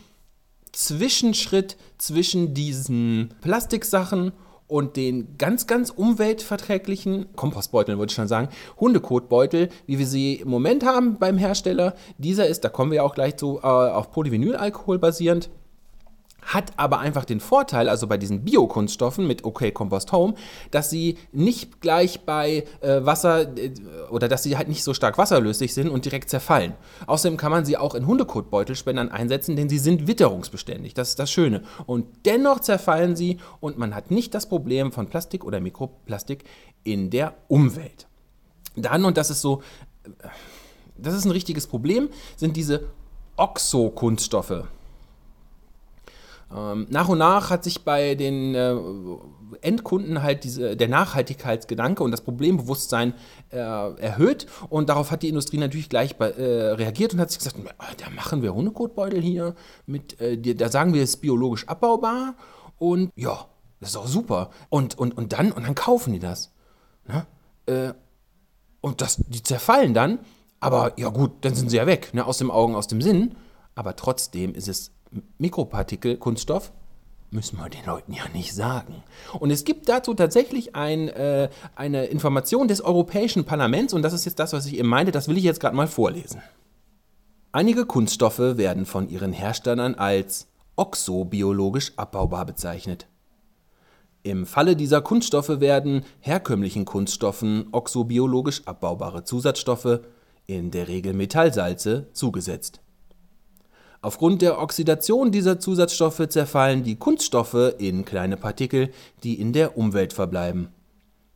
Zwischenschritt 0.71 1.77
zwischen 1.99 2.55
diesen 2.55 3.35
Plastiksachen 3.41 4.31
und 4.65 4.95
den 4.95 5.37
ganz, 5.37 5.67
ganz 5.67 5.91
umweltverträglichen 5.91 7.35
Kompostbeuteln, 7.35 7.99
würde 7.99 8.09
ich 8.09 8.15
schon 8.15 8.27
sagen, 8.27 8.49
Hundekotbeutel, 8.79 9.69
wie 9.85 9.99
wir 9.99 10.07
sie 10.07 10.37
im 10.37 10.49
Moment 10.49 10.83
haben 10.83 11.19
beim 11.19 11.37
Hersteller. 11.37 11.93
Dieser 12.17 12.47
ist, 12.47 12.63
da 12.63 12.69
kommen 12.69 12.91
wir 12.91 13.03
auch 13.03 13.13
gleich 13.13 13.37
zu, 13.37 13.59
äh, 13.59 13.67
auf 13.67 14.09
Polyvinylalkohol 14.09 14.97
basierend 14.97 15.51
hat 16.45 16.73
aber 16.77 16.99
einfach 16.99 17.25
den 17.25 17.39
Vorteil, 17.39 17.89
also 17.89 18.07
bei 18.07 18.17
diesen 18.17 18.43
Biokunststoffen 18.43 19.25
mit 19.27 19.43
OK 19.43 19.73
Compost 19.73 20.11
Home, 20.11 20.35
dass 20.71 20.89
sie 20.89 21.17
nicht 21.31 21.81
gleich 21.81 22.21
bei 22.21 22.65
äh, 22.81 23.05
Wasser 23.05 23.57
äh, 23.57 23.71
oder 24.09 24.27
dass 24.27 24.43
sie 24.43 24.57
halt 24.57 24.67
nicht 24.67 24.83
so 24.83 24.93
stark 24.93 25.17
wasserlöslich 25.17 25.73
sind 25.73 25.89
und 25.89 26.05
direkt 26.05 26.29
zerfallen. 26.29 26.73
Außerdem 27.07 27.37
kann 27.37 27.51
man 27.51 27.65
sie 27.65 27.77
auch 27.77 27.95
in 27.95 28.07
Hundekotbeutelspendern 28.07 29.09
einsetzen, 29.09 29.55
denn 29.55 29.69
sie 29.69 29.79
sind 29.79 30.07
witterungsbeständig. 30.07 30.93
Das 30.93 31.09
ist 31.09 31.19
das 31.19 31.31
Schöne. 31.31 31.63
Und 31.85 32.05
dennoch 32.25 32.59
zerfallen 32.59 33.15
sie 33.15 33.37
und 33.59 33.77
man 33.77 33.95
hat 33.95 34.11
nicht 34.11 34.33
das 34.33 34.47
Problem 34.47 34.91
von 34.91 35.07
Plastik 35.07 35.43
oder 35.43 35.59
Mikroplastik 35.59 36.43
in 36.83 37.09
der 37.09 37.35
Umwelt. 37.47 38.07
Dann, 38.75 39.05
und 39.05 39.17
das 39.17 39.29
ist 39.29 39.41
so, 39.41 39.61
äh, 40.03 40.27
das 40.97 41.13
ist 41.13 41.25
ein 41.25 41.31
richtiges 41.31 41.67
Problem, 41.67 42.09
sind 42.35 42.55
diese 42.57 42.87
Oxo-Kunststoffe. 43.35 44.63
Ähm, 46.55 46.87
nach 46.89 47.09
und 47.09 47.17
nach 47.17 47.49
hat 47.49 47.63
sich 47.63 47.83
bei 47.83 48.15
den 48.15 48.55
äh, 48.55 48.75
Endkunden 49.61 50.23
halt 50.23 50.43
diese, 50.43 50.75
der 50.75 50.87
Nachhaltigkeitsgedanke 50.87 52.03
und 52.03 52.11
das 52.11 52.21
Problembewusstsein 52.21 53.13
äh, 53.51 53.57
erhöht 53.57 54.47
und 54.69 54.89
darauf 54.89 55.11
hat 55.11 55.23
die 55.23 55.29
Industrie 55.29 55.57
natürlich 55.57 55.89
gleich 55.89 56.17
bei, 56.17 56.31
äh, 56.31 56.71
reagiert 56.71 57.13
und 57.13 57.19
hat 57.19 57.31
sich 57.31 57.39
gesagt, 57.39 57.57
da 57.57 58.09
machen 58.09 58.41
wir 58.41 58.53
Hundekotbeutel 58.53 59.21
hier, 59.21 59.55
mit, 59.85 60.19
äh, 60.19 60.37
da 60.37 60.69
sagen 60.69 60.93
wir, 60.93 61.03
es 61.03 61.11
ist 61.11 61.21
biologisch 61.21 61.67
abbaubar 61.67 62.35
und 62.77 63.11
ja, 63.15 63.45
das 63.79 63.89
ist 63.89 63.97
auch 63.97 64.07
super. 64.07 64.49
Und, 64.69 64.97
und, 64.97 65.17
und, 65.17 65.33
dann, 65.33 65.51
und 65.51 65.65
dann 65.65 65.75
kaufen 65.75 66.13
die 66.13 66.19
das. 66.19 66.51
Ne? 67.07 67.25
Äh, 67.65 67.93
Und 68.81 68.99
das, 68.99 69.17
die 69.27 69.41
zerfallen 69.41 69.93
dann, 69.93 70.19
aber 70.59 70.93
ja 70.97 71.07
gut, 71.09 71.31
dann 71.45 71.55
sind 71.55 71.69
sie 71.69 71.77
ja 71.77 71.85
weg, 71.85 72.13
ne, 72.13 72.25
aus 72.25 72.37
dem 72.37 72.51
Augen, 72.51 72.75
aus 72.75 72.87
dem 72.87 73.01
Sinn. 73.01 73.35
Aber 73.75 73.95
trotzdem 73.95 74.53
ist 74.55 74.67
es 74.67 74.91
Mikropartikel, 75.37 76.17
Kunststoff, 76.17 76.71
müssen 77.31 77.57
wir 77.57 77.69
den 77.69 77.85
Leuten 77.85 78.13
ja 78.13 78.23
nicht 78.33 78.53
sagen. 78.53 79.03
Und 79.39 79.51
es 79.51 79.63
gibt 79.63 79.89
dazu 79.89 80.13
tatsächlich 80.13 80.75
ein, 80.75 81.09
äh, 81.09 81.49
eine 81.75 82.05
Information 82.05 82.67
des 82.67 82.81
Europäischen 82.81 83.43
Parlaments, 83.43 83.93
und 83.93 84.03
das 84.03 84.13
ist 84.13 84.25
jetzt 84.25 84.39
das, 84.39 84.53
was 84.53 84.65
ich 84.65 84.77
eben 84.77 84.87
meinte, 84.87 85.11
das 85.11 85.27
will 85.27 85.37
ich 85.37 85.43
jetzt 85.43 85.59
gerade 85.59 85.75
mal 85.75 85.87
vorlesen. 85.87 86.41
Einige 87.51 87.85
Kunststoffe 87.85 88.39
werden 88.39 88.85
von 88.85 89.09
ihren 89.09 89.33
Herstellern 89.33 89.95
als 89.95 90.47
oxobiologisch 90.75 91.93
abbaubar 91.97 92.45
bezeichnet. 92.45 93.07
Im 94.23 94.45
Falle 94.45 94.75
dieser 94.75 95.01
Kunststoffe 95.01 95.59
werden 95.59 96.05
herkömmlichen 96.19 96.85
Kunststoffen 96.85 97.67
oxobiologisch 97.71 98.65
abbaubare 98.65 99.23
Zusatzstoffe, 99.23 99.99
in 100.45 100.71
der 100.71 100.87
Regel 100.87 101.13
Metallsalze, 101.13 102.07
zugesetzt. 102.13 102.82
Aufgrund 104.03 104.41
der 104.41 104.59
Oxidation 104.61 105.31
dieser 105.31 105.61
Zusatzstoffe 105.61 106.27
zerfallen 106.27 106.83
die 106.83 106.97
Kunststoffe 106.97 107.73
in 107.77 108.03
kleine 108.03 108.35
Partikel, 108.35 108.89
die 109.23 109.39
in 109.39 109.53
der 109.53 109.77
Umwelt 109.77 110.11
verbleiben. 110.11 110.67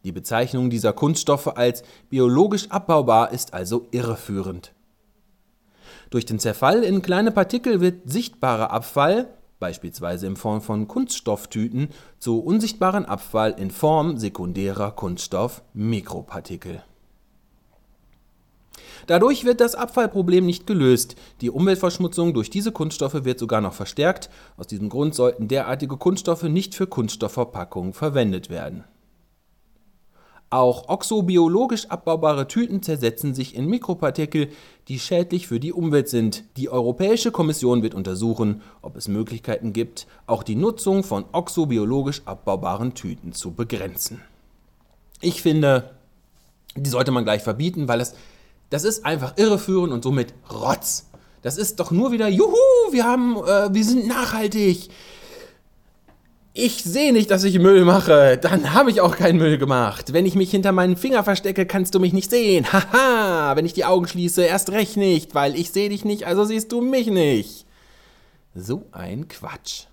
Die 0.04 0.12
Bezeichnung 0.12 0.70
dieser 0.70 0.92
Kunststoffe 0.92 1.48
als 1.48 1.84
biologisch 2.10 2.70
abbaubar 2.70 3.32
ist 3.32 3.54
also 3.54 3.88
irreführend. 3.92 4.74
Durch 6.10 6.26
den 6.26 6.40
Zerfall 6.40 6.84
in 6.84 7.02
kleine 7.02 7.32
Partikel 7.32 7.80
wird 7.80 8.02
sichtbarer 8.12 8.72
Abfall, 8.72 9.30
beispielsweise 9.60 10.28
in 10.28 10.36
Form 10.36 10.62
von 10.62 10.90
Kunststofftüten, 10.90 11.88
zu 12.20 12.42
unsichtbaren 12.42 13.06
Abfall 13.06 13.56
in 13.58 13.72
Form 13.72 14.18
sekundärer 14.18 14.92
Kunststoff-Mikropartikel. 14.92 16.84
Dadurch 19.08 19.46
wird 19.46 19.62
das 19.62 19.74
Abfallproblem 19.74 20.46
nicht 20.46 20.68
gelöst. 20.68 21.16
Die 21.42 21.50
Umweltverschmutzung 21.50 22.34
durch 22.34 22.50
diese 22.50 22.74
Kunststoffe 22.74 23.24
wird 23.24 23.40
sogar 23.40 23.62
noch 23.62 23.74
verstärkt. 23.74 24.30
Aus 24.58 24.68
diesem 24.68 24.90
Grund 24.90 25.16
sollten 25.16 25.48
derartige 25.48 25.96
Kunststoffe 25.98 26.44
nicht 26.44 26.76
für 26.76 26.88
Kunststoffverpackungen 26.88 27.94
verwendet 27.94 28.50
werden. 28.50 28.84
Auch 30.50 30.88
oxobiologisch 30.88 31.88
abbaubare 31.88 32.48
Tüten 32.48 32.82
zersetzen 32.82 33.34
sich 33.34 33.56
in 33.56 33.66
Mikropartikel, 33.66 34.50
die 34.88 35.00
schädlich 35.00 35.48
für 35.48 35.60
die 35.60 35.74
Umwelt 35.74 36.08
sind. 36.08 36.44
Die 36.56 36.70
Europäische 36.70 37.32
Kommission 37.32 37.84
wird 37.84 37.94
untersuchen, 37.94 38.62
ob 38.82 38.96
es 38.96 39.10
Möglichkeiten 39.10 39.74
gibt, 39.74 40.08
auch 40.26 40.44
die 40.44 40.56
Nutzung 40.56 41.04
von 41.04 41.26
oxobiologisch 41.34 42.22
abbaubaren 42.26 42.94
Tüten 42.94 43.34
zu 43.34 43.52
begrenzen. 43.52 44.22
Ich 45.20 45.42
finde, 45.42 45.92
die 46.78 46.90
sollte 46.90 47.12
man 47.12 47.26
gleich 47.26 47.44
verbieten, 47.44 47.90
weil 47.90 48.00
es 48.00 48.14
das 48.70 48.84
ist 48.84 49.06
einfach 49.06 49.38
irreführend 49.38 49.94
und 49.94 50.04
somit 50.04 50.34
Rotz. 50.52 51.08
Das 51.42 51.58
ist 51.58 51.80
doch 51.80 51.92
nur 51.92 52.12
wieder, 52.12 52.28
juhu, 52.28 52.56
wir 52.92 53.06
haben, 53.06 53.38
äh, 53.38 53.74
wir 53.74 53.84
sind 53.84 54.08
nachhaltig. 54.08 54.90
Ich 56.54 56.84
sehe 56.84 57.14
nicht, 57.14 57.30
dass 57.30 57.44
ich 57.44 57.60
Müll 57.60 57.86
mache. 57.86 58.40
Dann 58.42 58.74
habe 58.74 58.90
ich 58.90 59.00
auch 59.00 59.16
keinen 59.16 59.38
Müll 59.38 59.60
gemacht. 59.60 60.12
Wenn 60.12 60.26
ich 60.26 60.34
mich 60.34 60.50
hinter 60.50 60.72
meinen 60.72 60.98
Finger 60.98 61.24
verstecke, 61.24 61.68
kannst 61.68 61.94
du 61.94 62.00
mich 62.00 62.14
nicht 62.14 62.32
sehen. 62.32 62.66
Haha, 62.74 63.56
wenn 63.56 63.68
ich 63.68 63.74
die 63.74 63.86
Augen 63.86 64.08
schließe, 64.08 64.44
erst 64.44 64.72
recht 64.72 64.98
nicht, 64.98 65.36
weil 65.36 65.56
ich 65.56 65.70
sehe 65.72 65.90
dich 65.90 66.04
nicht, 66.04 66.26
also 66.26 66.46
siehst 66.46 66.72
du 66.72 66.82
mich 66.82 67.08
nicht. 67.08 67.68
So 68.56 68.88
ein 68.92 69.28
Quatsch. 69.28 69.84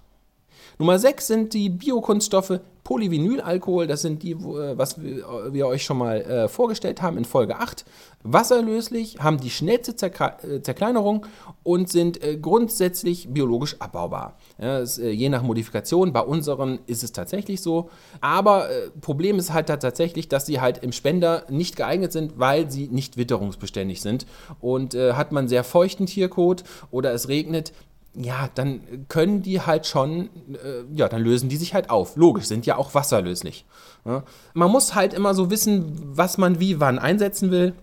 Nummer 0.79 0.99
6 0.99 1.27
sind 1.27 1.55
die 1.55 1.71
Biokunststoffe 1.71 2.61
Polyvinylalkohol, 2.85 3.87
das 3.87 4.03
sind 4.03 4.23
die, 4.23 4.33
äh, 4.33 4.77
was 4.77 5.03
wir 5.03 5.67
euch 5.67 5.83
schon 5.83 5.97
mal 5.97 6.21
äh, 6.21 6.49
vorgestellt 6.49 7.01
haben 7.01 7.17
in 7.17 7.25
Folge 7.25 7.57
8. 7.57 7.85
Wasserlöslich, 8.23 9.19
haben 9.21 9.41
die 9.41 9.51
schnellste 9.51 9.93
äh, 9.93 10.61
Zerkleinerung 10.61 11.27
und 11.63 11.91
sind 11.91 12.21
grundsätzlich 12.43 13.29
biologisch 13.31 13.81
abbaubar. 13.81 14.37
Ja, 14.59 14.79
ist, 14.79 14.99
je 14.99 15.29
nach 15.31 15.43
Modifikation, 15.43 16.13
bei 16.13 16.21
unseren 16.21 16.79
ist 16.87 17.03
es 17.03 17.13
tatsächlich 17.13 17.63
so. 17.63 17.91
Aber 18.21 18.69
Problem 19.01 19.39
ist 19.39 19.53
halt 19.53 19.67
tatsächlich, 19.69 20.29
dass 20.29 20.47
sie 20.47 20.61
halt 20.61 20.79
im 20.79 20.93
Spender 20.93 21.45
nicht 21.49 21.77
geeignet 21.77 22.13
sind, 22.13 22.39
weil 22.39 22.71
sie 22.71 22.89
nicht 22.89 23.17
witterungsbeständig 23.17 24.03
sind. 24.03 24.27
Und 24.61 24.95
äh, 24.95 25.15
hat 25.15 25.33
man 25.33 25.49
sehr 25.49 25.65
feuchten 25.65 26.07
Tierkot 26.07 26.65
oder 26.91 27.13
es 27.13 27.29
regnet, 27.29 27.73
ja, 28.17 28.49
dann 28.55 29.07
können 29.09 29.43
die 29.43 29.61
halt 29.61 29.87
schon, 29.87 30.29
äh, 30.53 30.85
ja, 30.95 31.09
dann 31.09 31.23
lösen 31.23 31.49
die 31.49 31.57
sich 31.57 31.75
halt 31.75 31.91
auf. 31.91 32.17
Logisch, 32.17 32.45
sind 32.45 32.65
ja 32.67 32.77
auch 32.77 32.95
wasserlöslich. 32.95 33.65
Ja. 34.05 34.23
Man 34.53 34.71
muss 34.71 34.95
halt 34.95 35.15
immer 35.15 35.35
so 35.35 35.51
wissen, 35.51 35.99
was 36.17 36.39
man 36.39 36.61
wie 36.61 36.81
wann 36.81 36.99
einsetzen 36.99 37.51
will. 37.51 37.75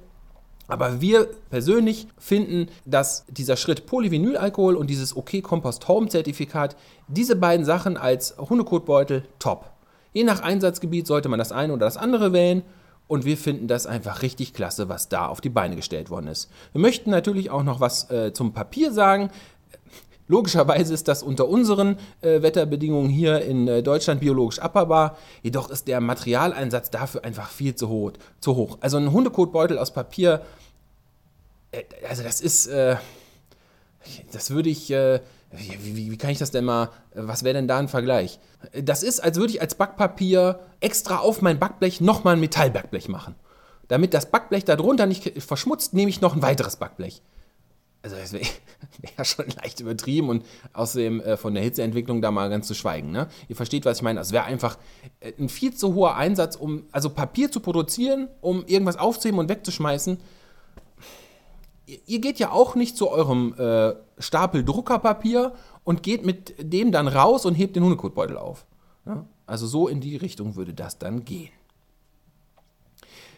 Aber 0.68 1.02
wir 1.02 1.28
persönlich 1.50 2.08
finden, 2.18 2.70
dass 2.86 3.26
dieser 3.28 3.58
Schritt 3.58 3.86
Polyvinylalkohol 3.88 4.76
und 4.76 4.90
dieses 4.90 5.18
OK 5.18 5.42
Compost 5.44 5.90
Home 5.90 6.08
Zertifikat, 6.08 6.78
diese 7.10 7.36
beiden 7.36 7.66
Sachen 7.66 7.98
als 7.98 8.38
Hundekotbeutel 8.38 9.26
top. 9.38 9.70
Je 10.14 10.24
nach 10.24 10.42
Einsatzgebiet 10.42 11.08
sollte 11.08 11.28
man 11.28 11.40
das 11.40 11.52
eine 11.52 11.74
oder 11.74 11.86
das 11.86 11.98
andere 11.98 12.32
wählen. 12.32 12.64
Und 13.08 13.26
wir 13.26 13.36
finden 13.36 13.68
das 13.68 13.88
einfach 13.88 14.22
richtig 14.22 14.54
klasse, 14.54 14.88
was 14.88 15.10
da 15.10 15.26
auf 15.26 15.42
die 15.42 15.50
Beine 15.50 15.76
gestellt 15.76 16.10
worden 16.10 16.28
ist. 16.28 16.50
Wir 16.72 16.80
möchten 16.80 17.10
natürlich 17.10 17.50
auch 17.50 17.64
noch 17.64 17.82
was 17.82 18.10
äh, 18.10 18.32
zum 18.32 18.54
Papier 18.54 18.94
sagen. 18.94 19.30
Logischerweise 20.32 20.94
ist 20.94 21.10
das 21.10 21.24
unter 21.24 21.50
unseren 21.50 21.98
äh, 22.22 22.42
Wetterbedingungen 22.42 23.10
hier 23.10 23.42
in 23.42 23.68
äh, 23.68 23.84
Deutschland 23.84 24.22
biologisch 24.22 24.60
abbaubar, 24.60 25.18
jedoch 25.44 25.70
ist 25.70 25.90
der 25.90 26.00
Materialeinsatz 26.00 26.90
dafür 26.90 27.26
einfach 27.26 27.50
viel 27.50 27.76
zu 27.76 27.90
hoch. 27.90 28.14
Zu 28.40 28.56
hoch. 28.56 28.78
Also 28.80 28.96
ein 28.96 29.12
Hundekotbeutel 29.12 29.78
aus 29.78 29.92
Papier, 29.92 30.42
äh, 31.72 31.84
also 32.08 32.24
das 32.24 32.40
ist, 32.40 32.68
äh, 32.68 32.96
das 34.32 34.52
würde 34.52 34.70
ich, 34.70 34.90
äh, 34.90 35.20
wie, 35.52 35.98
wie, 35.98 36.12
wie, 36.14 36.18
kann 36.18 36.30
ich 36.30 36.40
das 36.40 36.52
denn 36.52 36.64
mal, 36.64 36.92
was 37.14 37.44
wäre 37.44 37.56
denn 37.56 37.68
da 37.68 37.80
ein 37.80 37.90
Vergleich? 37.90 38.40
Das 38.82 39.04
ist, 39.04 39.20
als 39.20 39.36
würde 39.36 39.52
ich 39.52 39.60
als 39.60 39.76
Backpapier 39.76 40.62
extra 40.80 41.18
auf 41.18 41.42
mein 41.42 41.60
Backblech 41.60 42.00
nochmal 42.00 42.36
ein 42.36 42.40
Metallbackblech 42.40 43.10
machen. 43.10 43.36
Damit 43.90 44.14
das 44.14 44.32
Backblech 44.32 44.64
darunter 44.64 45.08
nicht 45.08 45.44
verschmutzt, 45.44 45.94
nehme 45.94 46.10
ich 46.10 46.22
noch 46.22 46.38
ein 46.38 46.42
weiteres 46.42 46.78
Backblech 46.78 47.22
also 48.04 48.16
das 48.16 48.34
wäre 48.34 48.46
wär 49.16 49.26
schon 49.26 49.46
leicht 49.62 49.80
übertrieben 49.80 50.30
und 50.30 50.46
außerdem 50.74 51.22
äh, 51.22 51.38
von 51.38 51.54
der 51.54 51.64
Hitzeentwicklung 51.64 52.22
da 52.22 52.32
mal 52.32 52.50
ganz 52.50 52.68
zu 52.68 52.74
schweigen. 52.74 53.12
Ne? 53.12 53.28
Ihr 53.48 53.56
versteht, 53.56 53.86
was 53.86 53.98
ich 53.98 54.04
meine. 54.04 54.20
Es 54.20 54.32
wäre 54.32 54.46
einfach 54.46 54.78
äh, 55.20 55.34
ein 55.40 55.50
viel 55.50 55.74
zu 55.74 55.94
hoher 55.94 56.16
Einsatz, 56.16 56.56
um 56.56 56.84
also 56.92 57.10
Papier 57.10 57.52
zu 57.52 57.60
produzieren, 57.60 58.28
um 58.42 58.66
irgendwas 58.66 58.98
aufzuheben 58.98 59.40
und 59.40 59.50
wegzuschmeißen. 59.50 60.20
Ihr, 61.86 62.00
ihr 62.06 62.20
geht 62.20 62.40
ja 62.40 62.52
auch 62.52 62.76
nicht 62.76 62.98
zu 62.98 63.10
eurem 63.10 63.54
äh, 63.58 63.94
Stapel 64.18 64.64
Druckerpapier 64.64 65.54
und 65.84 66.04
geht 66.04 66.26
mit 66.26 66.56
dem 66.60 66.92
dann 66.92 67.08
raus 67.08 67.46
und 67.46 67.56
hebt 67.56 67.76
den 67.76 67.84
Hundekotbeutel 67.84 68.38
auf. 68.38 68.66
Ne? 69.06 69.26
Also 69.46 69.68
so 69.68 69.88
in 69.88 70.02
die 70.02 70.16
Richtung 70.16 70.56
würde 70.56 70.74
das 70.74 70.98
dann 70.98 71.26
gehen. 71.26 71.50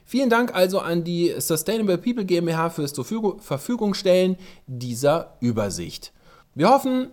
Vielen 0.06 0.30
Dank 0.30 0.54
also 0.54 0.80
an 0.80 1.04
die 1.04 1.34
Sustainable 1.38 1.98
People 1.98 2.26
GmbH 2.26 2.70
fürs 2.70 2.94
zur 2.94 3.06
Verfügung 3.40 3.94
stellen 3.94 4.38
dieser 4.68 5.38
Übersicht. 5.40 6.12
Wir 6.56 6.70
hoffen, 6.70 7.10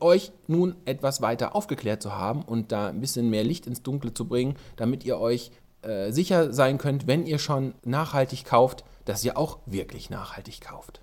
euch 0.00 0.32
nun 0.46 0.76
etwas 0.84 1.20
weiter 1.20 1.54
aufgeklärt 1.54 2.02
zu 2.02 2.16
haben 2.16 2.42
und 2.42 2.72
da 2.72 2.88
ein 2.88 3.00
bisschen 3.00 3.30
mehr 3.30 3.44
Licht 3.44 3.66
ins 3.66 3.82
Dunkle 3.82 4.14
zu 4.14 4.26
bringen, 4.26 4.56
damit 4.76 5.04
ihr 5.04 5.18
euch 5.18 5.50
äh, 5.82 6.12
sicher 6.12 6.52
sein 6.52 6.78
könnt, 6.78 7.06
wenn 7.06 7.26
ihr 7.26 7.38
schon 7.38 7.74
nachhaltig 7.84 8.44
kauft, 8.44 8.84
dass 9.04 9.24
ihr 9.24 9.36
auch 9.36 9.58
wirklich 9.66 10.10
nachhaltig 10.10 10.60
kauft. 10.60 11.00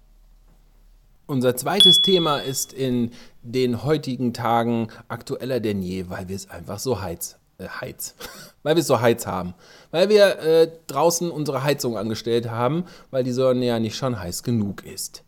Unser 1.27 1.55
zweites 1.55 2.01
Thema 2.01 2.37
ist 2.37 2.71
in 2.71 3.11
den 3.41 3.83
heutigen 3.83 4.33
Tagen 4.33 4.89
aktueller 5.07 5.59
denn 5.59 5.81
je, 5.81 6.09
weil 6.09 6.29
wir 6.29 6.35
es 6.35 6.49
einfach 6.49 6.79
so 6.79 7.01
heiz 7.01 7.37
äh, 7.57 7.67
Heiz. 7.67 8.15
weil 8.65 8.75
wir 8.75 8.83
so 8.83 9.00
Heiz 9.00 9.27
haben. 9.27 9.53
Weil 9.91 10.09
wir 10.09 10.39
äh, 10.39 10.71
draußen 10.88 11.29
unsere 11.29 11.63
Heizung 11.63 11.97
angestellt 11.97 12.50
haben, 12.50 12.85
weil 13.12 13.24
die 13.24 13.31
Sonne 13.31 13.65
ja 13.65 13.79
nicht 13.79 13.95
schon 13.95 14.19
heiß 14.19 14.41
genug 14.41 14.83
ist. 14.83 15.24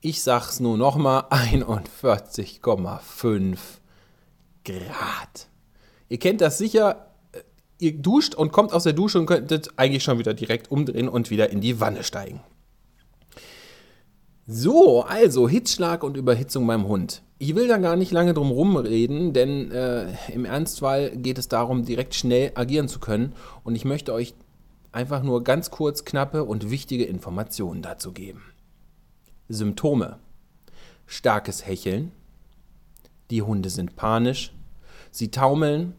Ich 0.00 0.22
sag's 0.22 0.60
nur 0.60 0.78
nochmal: 0.78 1.24
41,5 1.30 3.54
Grad. 4.64 5.48
Ihr 6.08 6.18
kennt 6.18 6.40
das 6.40 6.56
sicher. 6.56 7.10
Äh, 7.32 7.40
ihr 7.78 7.98
duscht 7.98 8.34
und 8.34 8.50
kommt 8.50 8.72
aus 8.72 8.84
der 8.84 8.94
Dusche 8.94 9.18
und 9.18 9.26
könntet 9.26 9.68
eigentlich 9.76 10.02
schon 10.02 10.18
wieder 10.18 10.32
direkt 10.32 10.70
umdrehen 10.70 11.08
und 11.08 11.30
wieder 11.30 11.50
in 11.50 11.60
die 11.60 11.80
Wanne 11.80 12.02
steigen. 12.02 12.40
So, 14.52 15.02
also 15.02 15.48
Hitzschlag 15.48 16.02
und 16.02 16.16
Überhitzung 16.16 16.66
beim 16.66 16.88
Hund. 16.88 17.22
Ich 17.38 17.54
will 17.54 17.68
da 17.68 17.76
gar 17.76 17.94
nicht 17.94 18.10
lange 18.10 18.34
drum 18.34 18.50
rumreden, 18.50 19.32
denn 19.32 19.70
äh, 19.70 20.12
im 20.32 20.44
Ernstfall 20.44 21.10
geht 21.10 21.38
es 21.38 21.46
darum, 21.46 21.84
direkt 21.84 22.16
schnell 22.16 22.50
agieren 22.56 22.88
zu 22.88 22.98
können. 22.98 23.32
Und 23.62 23.76
ich 23.76 23.84
möchte 23.84 24.12
euch 24.12 24.34
einfach 24.90 25.22
nur 25.22 25.44
ganz 25.44 25.70
kurz 25.70 26.04
knappe 26.04 26.42
und 26.42 26.68
wichtige 26.68 27.04
Informationen 27.04 27.80
dazu 27.80 28.10
geben. 28.10 28.42
Symptome. 29.48 30.18
Starkes 31.06 31.64
Hecheln. 31.64 32.10
Die 33.30 33.42
Hunde 33.42 33.70
sind 33.70 33.94
panisch. 33.94 34.52
Sie 35.12 35.30
taumeln, 35.30 35.92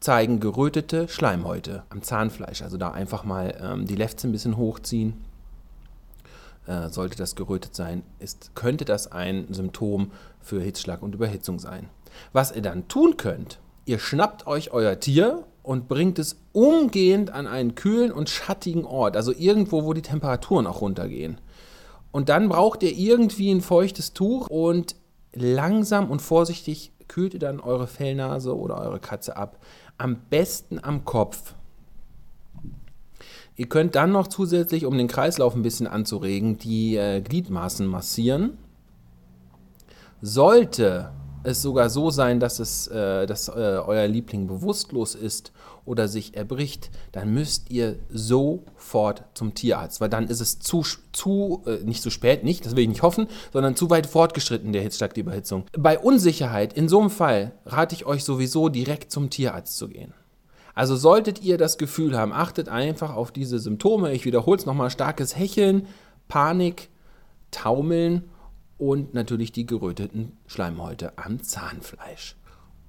zeigen 0.00 0.40
gerötete 0.40 1.08
Schleimhäute 1.08 1.84
am 1.88 2.02
Zahnfleisch. 2.02 2.60
Also 2.60 2.76
da 2.76 2.90
einfach 2.90 3.24
mal 3.24 3.56
ähm, 3.62 3.86
die 3.86 3.96
Lefze 3.96 4.28
ein 4.28 4.32
bisschen 4.32 4.58
hochziehen. 4.58 5.24
Äh, 6.66 6.88
sollte 6.88 7.16
das 7.16 7.36
gerötet 7.36 7.74
sein, 7.74 8.02
ist, 8.18 8.54
könnte 8.54 8.84
das 8.84 9.12
ein 9.12 9.46
Symptom 9.52 10.12
für 10.40 10.62
Hitzschlag 10.62 11.02
und 11.02 11.14
Überhitzung 11.14 11.58
sein. 11.58 11.90
Was 12.32 12.54
ihr 12.56 12.62
dann 12.62 12.88
tun 12.88 13.16
könnt, 13.18 13.58
ihr 13.84 13.98
schnappt 13.98 14.46
euch 14.46 14.72
euer 14.72 14.98
Tier 14.98 15.44
und 15.62 15.88
bringt 15.88 16.18
es 16.18 16.36
umgehend 16.52 17.30
an 17.30 17.46
einen 17.46 17.74
kühlen 17.74 18.12
und 18.12 18.30
schattigen 18.30 18.84
Ort, 18.86 19.16
also 19.16 19.32
irgendwo, 19.32 19.84
wo 19.84 19.92
die 19.92 20.02
Temperaturen 20.02 20.66
auch 20.66 20.80
runtergehen. 20.80 21.38
Und 22.12 22.28
dann 22.28 22.48
braucht 22.48 22.82
ihr 22.82 22.96
irgendwie 22.96 23.50
ein 23.50 23.60
feuchtes 23.60 24.14
Tuch 24.14 24.48
und 24.48 24.96
langsam 25.34 26.10
und 26.10 26.22
vorsichtig 26.22 26.92
kühlt 27.08 27.34
ihr 27.34 27.40
dann 27.40 27.60
eure 27.60 27.86
Fellnase 27.86 28.56
oder 28.56 28.80
eure 28.80 29.00
Katze 29.00 29.36
ab. 29.36 29.58
Am 29.98 30.16
besten 30.30 30.78
am 30.82 31.04
Kopf. 31.04 31.54
Ihr 33.56 33.66
könnt 33.66 33.94
dann 33.94 34.10
noch 34.10 34.26
zusätzlich, 34.26 34.84
um 34.84 34.98
den 34.98 35.08
Kreislauf 35.08 35.54
ein 35.54 35.62
bisschen 35.62 35.86
anzuregen, 35.86 36.58
die 36.58 36.96
äh, 36.96 37.20
Gliedmaßen 37.20 37.86
massieren. 37.86 38.58
Sollte 40.20 41.12
es 41.44 41.62
sogar 41.62 41.90
so 41.90 42.10
sein, 42.10 42.40
dass, 42.40 42.58
es, 42.58 42.88
äh, 42.88 43.26
dass 43.26 43.48
äh, 43.48 43.52
euer 43.52 44.08
Liebling 44.08 44.46
bewusstlos 44.46 45.14
ist 45.14 45.52
oder 45.84 46.08
sich 46.08 46.36
erbricht, 46.36 46.90
dann 47.12 47.32
müsst 47.32 47.70
ihr 47.70 47.96
sofort 48.08 49.24
zum 49.34 49.54
Tierarzt, 49.54 50.00
weil 50.00 50.08
dann 50.08 50.28
ist 50.28 50.40
es 50.40 50.58
zu, 50.58 50.82
zu 51.12 51.62
äh, 51.66 51.84
nicht 51.84 52.02
zu 52.02 52.10
spät, 52.10 52.42
nicht, 52.42 52.64
das 52.64 52.74
will 52.74 52.82
ich 52.82 52.88
nicht 52.88 53.02
hoffen, 53.02 53.28
sondern 53.52 53.76
zu 53.76 53.90
weit 53.90 54.06
fortgeschritten, 54.06 54.72
der 54.72 54.82
Hitzschlag-Überhitzung. 54.82 55.66
Bei 55.78 55.98
Unsicherheit, 55.98 56.72
in 56.72 56.88
so 56.88 57.00
einem 57.00 57.10
Fall, 57.10 57.52
rate 57.66 57.94
ich 57.94 58.06
euch 58.06 58.24
sowieso 58.24 58.68
direkt 58.68 59.12
zum 59.12 59.30
Tierarzt 59.30 59.76
zu 59.76 59.88
gehen. 59.88 60.14
Also 60.74 60.96
solltet 60.96 61.42
ihr 61.42 61.56
das 61.56 61.78
Gefühl 61.78 62.16
haben, 62.16 62.32
achtet 62.32 62.68
einfach 62.68 63.14
auf 63.14 63.30
diese 63.30 63.58
Symptome. 63.58 64.12
Ich 64.12 64.24
wiederhole 64.24 64.58
es 64.58 64.66
nochmal, 64.66 64.90
starkes 64.90 65.36
Hecheln, 65.36 65.86
Panik, 66.28 66.88
Taumeln 67.50 68.24
und 68.76 69.14
natürlich 69.14 69.52
die 69.52 69.66
geröteten 69.66 70.36
Schleimhäute 70.46 71.12
am 71.16 71.42
Zahnfleisch. 71.42 72.36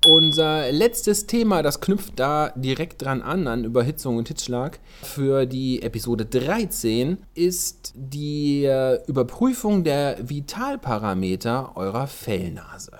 Unser 0.07 0.71
letztes 0.71 1.25
Thema, 1.25 1.63
das 1.63 1.81
knüpft 1.81 2.19
da 2.19 2.49
direkt 2.55 3.01
dran 3.01 3.23
an, 3.23 3.47
an 3.47 3.63
Überhitzung 3.63 4.17
und 4.17 4.27
Hitzschlag, 4.27 4.79
für 5.01 5.47
die 5.47 5.81
Episode 5.81 6.25
13 6.25 7.17
ist 7.33 7.93
die 7.95 8.69
Überprüfung 9.07 9.83
der 9.83 10.17
Vitalparameter 10.21 11.71
eurer 11.75 12.05
Fellnase. 12.05 12.91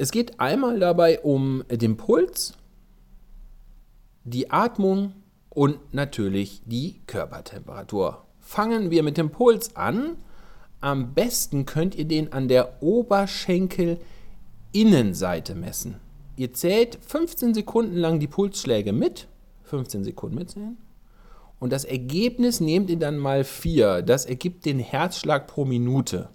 Es 0.00 0.10
geht 0.12 0.38
einmal 0.40 0.80
dabei 0.80 1.20
um 1.20 1.62
den 1.70 1.98
Puls, 1.98 2.54
die 4.24 4.50
Atmung 4.50 5.12
und 5.50 5.92
natürlich 5.92 6.62
die 6.64 7.02
Körpertemperatur. 7.06 8.24
Fangen 8.38 8.90
wir 8.90 9.02
mit 9.02 9.18
dem 9.18 9.28
Puls 9.28 9.76
an. 9.76 10.16
Am 10.80 11.12
besten 11.12 11.66
könnt 11.66 11.96
ihr 11.96 12.06
den 12.06 12.32
an 12.32 12.48
der 12.48 12.82
Oberschenkelinnenseite 12.82 15.54
messen. 15.54 15.96
Ihr 16.34 16.54
zählt 16.54 16.98
15 17.06 17.52
Sekunden 17.52 17.96
lang 17.96 18.20
die 18.20 18.26
Pulsschläge 18.26 18.94
mit. 18.94 19.28
15 19.64 20.04
Sekunden 20.04 20.36
mitzählen. 20.36 20.78
Und 21.58 21.74
das 21.74 21.84
Ergebnis 21.84 22.60
nehmt 22.60 22.88
ihr 22.88 22.98
dann 22.98 23.18
mal 23.18 23.44
4. 23.44 24.00
Das 24.00 24.24
ergibt 24.24 24.64
den 24.64 24.78
Herzschlag 24.78 25.46
pro 25.46 25.66
Minute. 25.66 26.30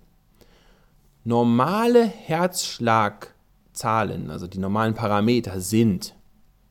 Normale 1.24 2.06
Herzschlag 2.06 3.34
Zahlen, 3.76 4.30
also 4.32 4.48
die 4.48 4.58
normalen 4.58 4.94
Parameter 4.94 5.60
sind. 5.60 6.16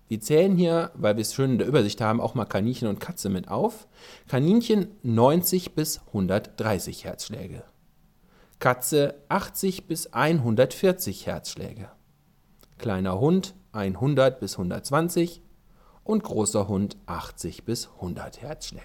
Wir 0.08 0.20
zählen 0.20 0.56
hier, 0.56 0.90
weil 0.94 1.16
wir 1.16 1.22
es 1.22 1.34
schön 1.34 1.52
in 1.52 1.58
der 1.58 1.66
Übersicht 1.66 2.00
haben, 2.00 2.20
auch 2.20 2.34
mal 2.34 2.44
Kaninchen 2.44 2.88
und 2.88 3.00
Katze 3.00 3.30
mit 3.30 3.48
auf. 3.48 3.88
Kaninchen 4.28 4.88
90 5.02 5.74
bis 5.74 6.00
130 6.08 7.04
Herzschläge. 7.04 7.64
Katze 8.58 9.14
80 9.28 9.86
bis 9.86 10.12
140 10.12 11.26
Herzschläge. 11.26 11.88
Kleiner 12.78 13.18
Hund 13.18 13.54
100 13.72 14.40
bis 14.40 14.54
120 14.54 15.42
und 16.04 16.22
großer 16.22 16.68
Hund 16.68 16.96
80 17.06 17.64
bis 17.64 17.88
100 17.96 18.42
Herzschläge. 18.42 18.84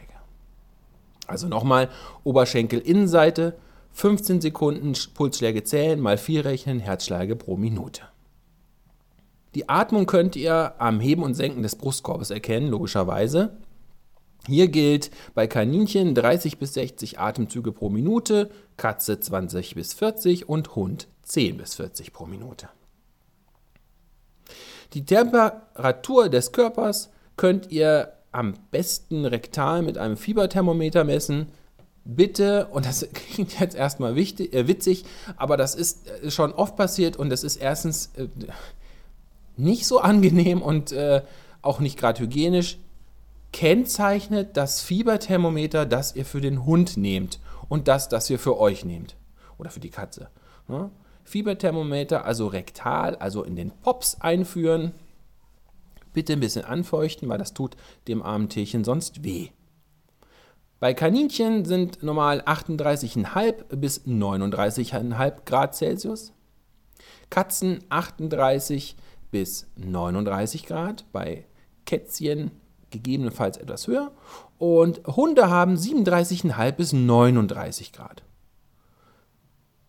Also 1.27 1.47
nochmal 1.47 1.89
Oberschenkel-Innenseite 2.23 3.55
15 3.93 4.41
Sekunden 4.41 4.93
Pulsschläge 5.13 5.63
zählen, 5.63 5.99
mal 5.99 6.17
4 6.17 6.45
rechnen, 6.45 6.79
Herzschläge 6.79 7.35
pro 7.35 7.57
Minute. 7.57 8.03
Die 9.55 9.67
Atmung 9.67 10.05
könnt 10.05 10.35
ihr 10.35 10.75
am 10.79 10.99
Heben 10.99 11.23
und 11.23 11.33
Senken 11.33 11.63
des 11.63 11.75
Brustkorbes 11.75 12.29
erkennen, 12.29 12.69
logischerweise. 12.69 13.57
Hier 14.47 14.67
gilt 14.67 15.11
bei 15.33 15.47
Kaninchen 15.47 16.15
30 16.15 16.57
bis 16.59 16.73
60 16.75 17.19
Atemzüge 17.19 17.71
pro 17.71 17.89
Minute, 17.89 18.51
Katze 18.77 19.19
20 19.19 19.75
bis 19.75 19.93
40 19.93 20.47
und 20.47 20.75
Hund 20.75 21.07
10 21.23 21.57
bis 21.57 21.75
40 21.75 22.13
pro 22.13 22.25
Minute. 22.25 22.69
Die 24.93 25.05
Temperatur 25.05 26.29
des 26.29 26.51
Körpers 26.51 27.11
könnt 27.35 27.71
ihr 27.71 28.13
am 28.31 28.53
besten 28.71 29.25
rektal 29.25 29.81
mit 29.81 29.97
einem 29.97 30.17
Fieberthermometer 30.17 31.03
messen 31.03 31.47
bitte, 32.05 32.67
und 32.67 32.85
das 32.85 33.07
klingt 33.13 33.59
jetzt 33.59 33.75
erstmal 33.75 34.15
wichtig, 34.15 34.53
äh, 34.53 34.67
witzig, 34.67 35.05
aber 35.37 35.57
das 35.57 35.75
ist 35.75 36.07
äh, 36.07 36.31
schon 36.31 36.53
oft 36.53 36.75
passiert 36.75 37.17
und 37.17 37.29
das 37.29 37.43
ist 37.43 37.57
erstens 37.57 38.11
äh, 38.17 38.27
nicht 39.57 39.85
so 39.85 39.99
angenehm 39.99 40.61
und 40.61 40.91
äh, 40.91 41.21
auch 41.61 41.79
nicht 41.79 41.97
gerade 41.97 42.21
hygienisch. 42.21 42.77
Kennzeichnet 43.51 44.55
das 44.57 44.81
Fieberthermometer, 44.81 45.85
das 45.85 46.15
ihr 46.15 46.25
für 46.25 46.39
den 46.39 46.65
Hund 46.65 46.97
nehmt 46.97 47.39
und 47.67 47.87
das, 47.87 48.07
das 48.09 48.29
ihr 48.29 48.39
für 48.39 48.59
euch 48.59 48.85
nehmt 48.85 49.15
oder 49.57 49.69
für 49.69 49.79
die 49.79 49.89
Katze. 49.89 50.29
Ne? 50.67 50.91
Fieberthermometer, 51.23 52.25
also 52.25 52.47
rektal, 52.47 53.15
also 53.15 53.43
in 53.43 53.55
den 53.55 53.71
Pops 53.71 54.19
einführen. 54.21 54.93
Bitte 56.13 56.33
ein 56.33 56.39
bisschen 56.39 56.65
anfeuchten, 56.65 57.29
weil 57.29 57.37
das 57.37 57.53
tut 57.53 57.75
dem 58.07 58.23
armen 58.23 58.49
Tierchen 58.49 58.83
sonst 58.83 59.23
weh. 59.23 59.49
Bei 60.79 60.93
Kaninchen 60.93 61.65
sind 61.65 62.03
normal 62.03 62.41
38,5 62.41 63.75
bis 63.75 64.05
39,5 64.05 65.43
Grad 65.45 65.75
Celsius. 65.75 66.31
Katzen 67.29 67.83
38 67.89 68.95
bis 69.29 69.67
39 69.75 70.65
Grad, 70.65 71.05
bei 71.11 71.45
Kätzchen 71.85 72.51
gegebenenfalls 72.91 73.57
etwas 73.57 73.87
höher. 73.87 74.11
Und 74.57 75.05
Hunde 75.05 75.49
haben 75.49 75.75
37,5 75.75 76.71
bis 76.71 76.93
39 76.93 77.91
Grad. 77.91 78.23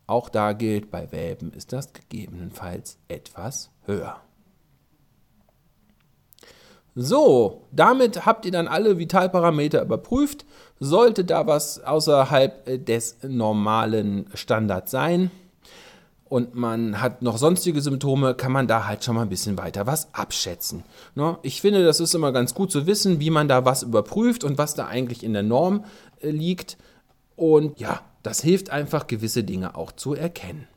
Auch 0.06 0.28
da 0.28 0.54
gilt, 0.54 0.90
bei 0.90 1.12
Welpen 1.12 1.52
ist 1.52 1.72
das 1.72 1.92
gegebenenfalls 1.92 2.98
etwas 3.06 3.70
höher. 3.86 4.20
So, 7.02 7.62
damit 7.72 8.26
habt 8.26 8.44
ihr 8.44 8.52
dann 8.52 8.68
alle 8.68 8.98
Vitalparameter 8.98 9.80
überprüft. 9.80 10.44
Sollte 10.80 11.24
da 11.24 11.46
was 11.46 11.82
außerhalb 11.82 12.68
äh, 12.68 12.78
des 12.78 13.16
normalen 13.22 14.26
Standards 14.34 14.90
sein 14.90 15.30
und 16.30 16.54
man 16.54 17.00
hat 17.00 17.22
noch 17.22 17.38
sonstige 17.38 17.80
Symptome, 17.80 18.34
kann 18.34 18.52
man 18.52 18.66
da 18.68 18.86
halt 18.86 19.02
schon 19.02 19.16
mal 19.16 19.22
ein 19.22 19.30
bisschen 19.30 19.56
weiter 19.56 19.86
was 19.86 20.12
abschätzen. 20.12 20.84
Ne? 21.14 21.38
Ich 21.40 21.62
finde, 21.62 21.84
das 21.84 22.00
ist 22.00 22.14
immer 22.14 22.32
ganz 22.32 22.54
gut 22.54 22.70
zu 22.70 22.86
wissen, 22.86 23.18
wie 23.18 23.30
man 23.30 23.48
da 23.48 23.64
was 23.64 23.82
überprüft 23.82 24.44
und 24.44 24.58
was 24.58 24.74
da 24.74 24.86
eigentlich 24.86 25.24
in 25.24 25.32
der 25.32 25.42
Norm 25.42 25.86
äh, 26.20 26.28
liegt. 26.30 26.76
Und 27.34 27.80
ja, 27.80 28.02
das 28.22 28.42
hilft 28.42 28.68
einfach, 28.68 29.06
gewisse 29.06 29.42
Dinge 29.42 29.74
auch 29.74 29.90
zu 29.92 30.14
erkennen. 30.14 30.68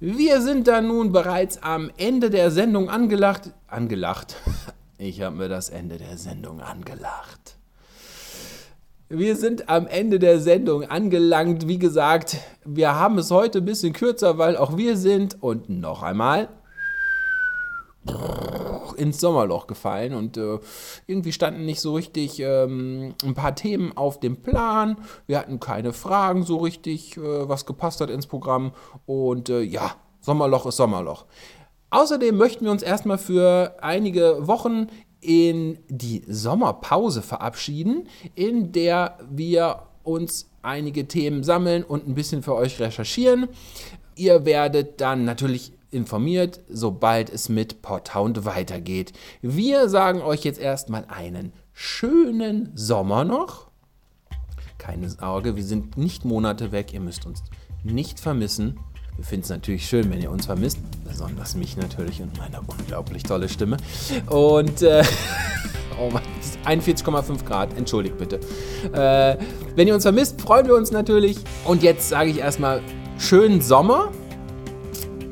Wir 0.00 0.42
sind 0.42 0.66
da 0.66 0.80
nun 0.80 1.12
bereits 1.12 1.62
am 1.62 1.90
Ende 1.96 2.30
der 2.30 2.50
Sendung 2.50 2.90
angelacht. 2.90 3.52
Angelacht. 3.68 4.36
Ich 4.98 5.20
habe 5.20 5.36
mir 5.36 5.48
das 5.48 5.68
Ende 5.68 5.98
der 5.98 6.16
Sendung 6.16 6.60
angelacht. 6.60 7.58
Wir 9.08 9.36
sind 9.36 9.68
am 9.68 9.86
Ende 9.86 10.18
der 10.18 10.40
Sendung 10.40 10.84
angelangt. 10.84 11.68
Wie 11.68 11.78
gesagt, 11.78 12.38
wir 12.64 12.94
haben 12.94 13.18
es 13.18 13.30
heute 13.30 13.58
ein 13.58 13.64
bisschen 13.66 13.92
kürzer, 13.92 14.38
weil 14.38 14.56
auch 14.56 14.76
wir 14.78 14.96
sind 14.96 15.42
und 15.42 15.68
noch 15.68 16.02
einmal 16.02 16.48
ins 18.96 19.20
Sommerloch 19.20 19.66
gefallen 19.66 20.14
und 20.14 20.38
äh, 20.38 20.58
irgendwie 21.06 21.32
standen 21.32 21.66
nicht 21.66 21.80
so 21.80 21.94
richtig 21.94 22.40
ähm, 22.40 23.14
ein 23.22 23.34
paar 23.34 23.54
Themen 23.54 23.94
auf 23.96 24.18
dem 24.18 24.38
Plan. 24.42 24.96
Wir 25.26 25.38
hatten 25.38 25.60
keine 25.60 25.92
Fragen 25.92 26.42
so 26.44 26.56
richtig, 26.56 27.18
äh, 27.18 27.48
was 27.48 27.66
gepasst 27.66 28.00
hat 28.00 28.08
ins 28.08 28.26
Programm 28.26 28.72
und 29.04 29.50
äh, 29.50 29.60
ja, 29.60 29.94
Sommerloch 30.20 30.66
ist 30.66 30.76
Sommerloch. 30.76 31.26
Außerdem 31.90 32.36
möchten 32.36 32.64
wir 32.64 32.72
uns 32.72 32.82
erstmal 32.82 33.18
für 33.18 33.76
einige 33.80 34.46
Wochen 34.46 34.88
in 35.20 35.78
die 35.88 36.22
Sommerpause 36.28 37.22
verabschieden, 37.22 38.08
in 38.34 38.72
der 38.72 39.18
wir 39.30 39.82
uns 40.02 40.50
einige 40.62 41.08
Themen 41.08 41.42
sammeln 41.42 41.82
und 41.82 42.06
ein 42.06 42.14
bisschen 42.14 42.42
für 42.42 42.54
euch 42.54 42.78
recherchieren. 42.80 43.48
Ihr 44.14 44.44
werdet 44.44 45.00
dann 45.00 45.24
natürlich 45.24 45.72
informiert, 45.90 46.60
sobald 46.68 47.30
es 47.30 47.48
mit 47.48 47.82
Potthound 47.82 48.44
weitergeht. 48.44 49.12
Wir 49.42 49.88
sagen 49.88 50.20
euch 50.22 50.44
jetzt 50.44 50.60
erstmal 50.60 51.04
einen 51.08 51.52
schönen 51.72 52.72
Sommer 52.74 53.24
noch. 53.24 53.68
Keine 54.78 55.08
Sorge, 55.08 55.56
wir 55.56 55.64
sind 55.64 55.96
nicht 55.96 56.24
Monate 56.24 56.72
weg, 56.72 56.92
ihr 56.92 57.00
müsst 57.00 57.26
uns 57.26 57.42
nicht 57.82 58.20
vermissen. 58.20 58.78
Wir 59.16 59.24
finden 59.24 59.44
es 59.44 59.50
natürlich 59.50 59.88
schön, 59.88 60.10
wenn 60.10 60.20
ihr 60.20 60.30
uns 60.30 60.46
vermisst, 60.46 60.78
besonders 61.04 61.56
mich 61.56 61.76
natürlich 61.76 62.20
und 62.20 62.36
meine 62.38 62.60
unglaublich 62.66 63.22
tolle 63.22 63.48
Stimme. 63.48 63.78
Und 64.26 64.82
äh, 64.82 65.02
oh 65.98 66.10
Mann, 66.10 66.22
41,5 66.66 67.44
Grad, 67.44 67.76
entschuldigt 67.76 68.18
bitte. 68.18 68.40
Äh, 68.92 69.38
wenn 69.74 69.88
ihr 69.88 69.94
uns 69.94 70.02
vermisst, 70.02 70.40
freuen 70.40 70.66
wir 70.66 70.74
uns 70.74 70.90
natürlich. 70.90 71.38
Und 71.64 71.82
jetzt 71.82 72.08
sage 72.08 72.30
ich 72.30 72.38
erstmal 72.38 72.82
schönen 73.18 73.62
Sommer. 73.62 74.12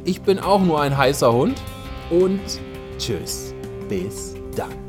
Ich 0.04 0.22
bin 0.22 0.38
auch 0.38 0.62
nur 0.62 0.80
ein 0.80 0.96
heißer 0.96 1.32
Hund 1.32 1.60
und 2.10 2.40
tschüss, 2.98 3.54
bis 3.88 4.34
dann. 4.56 4.83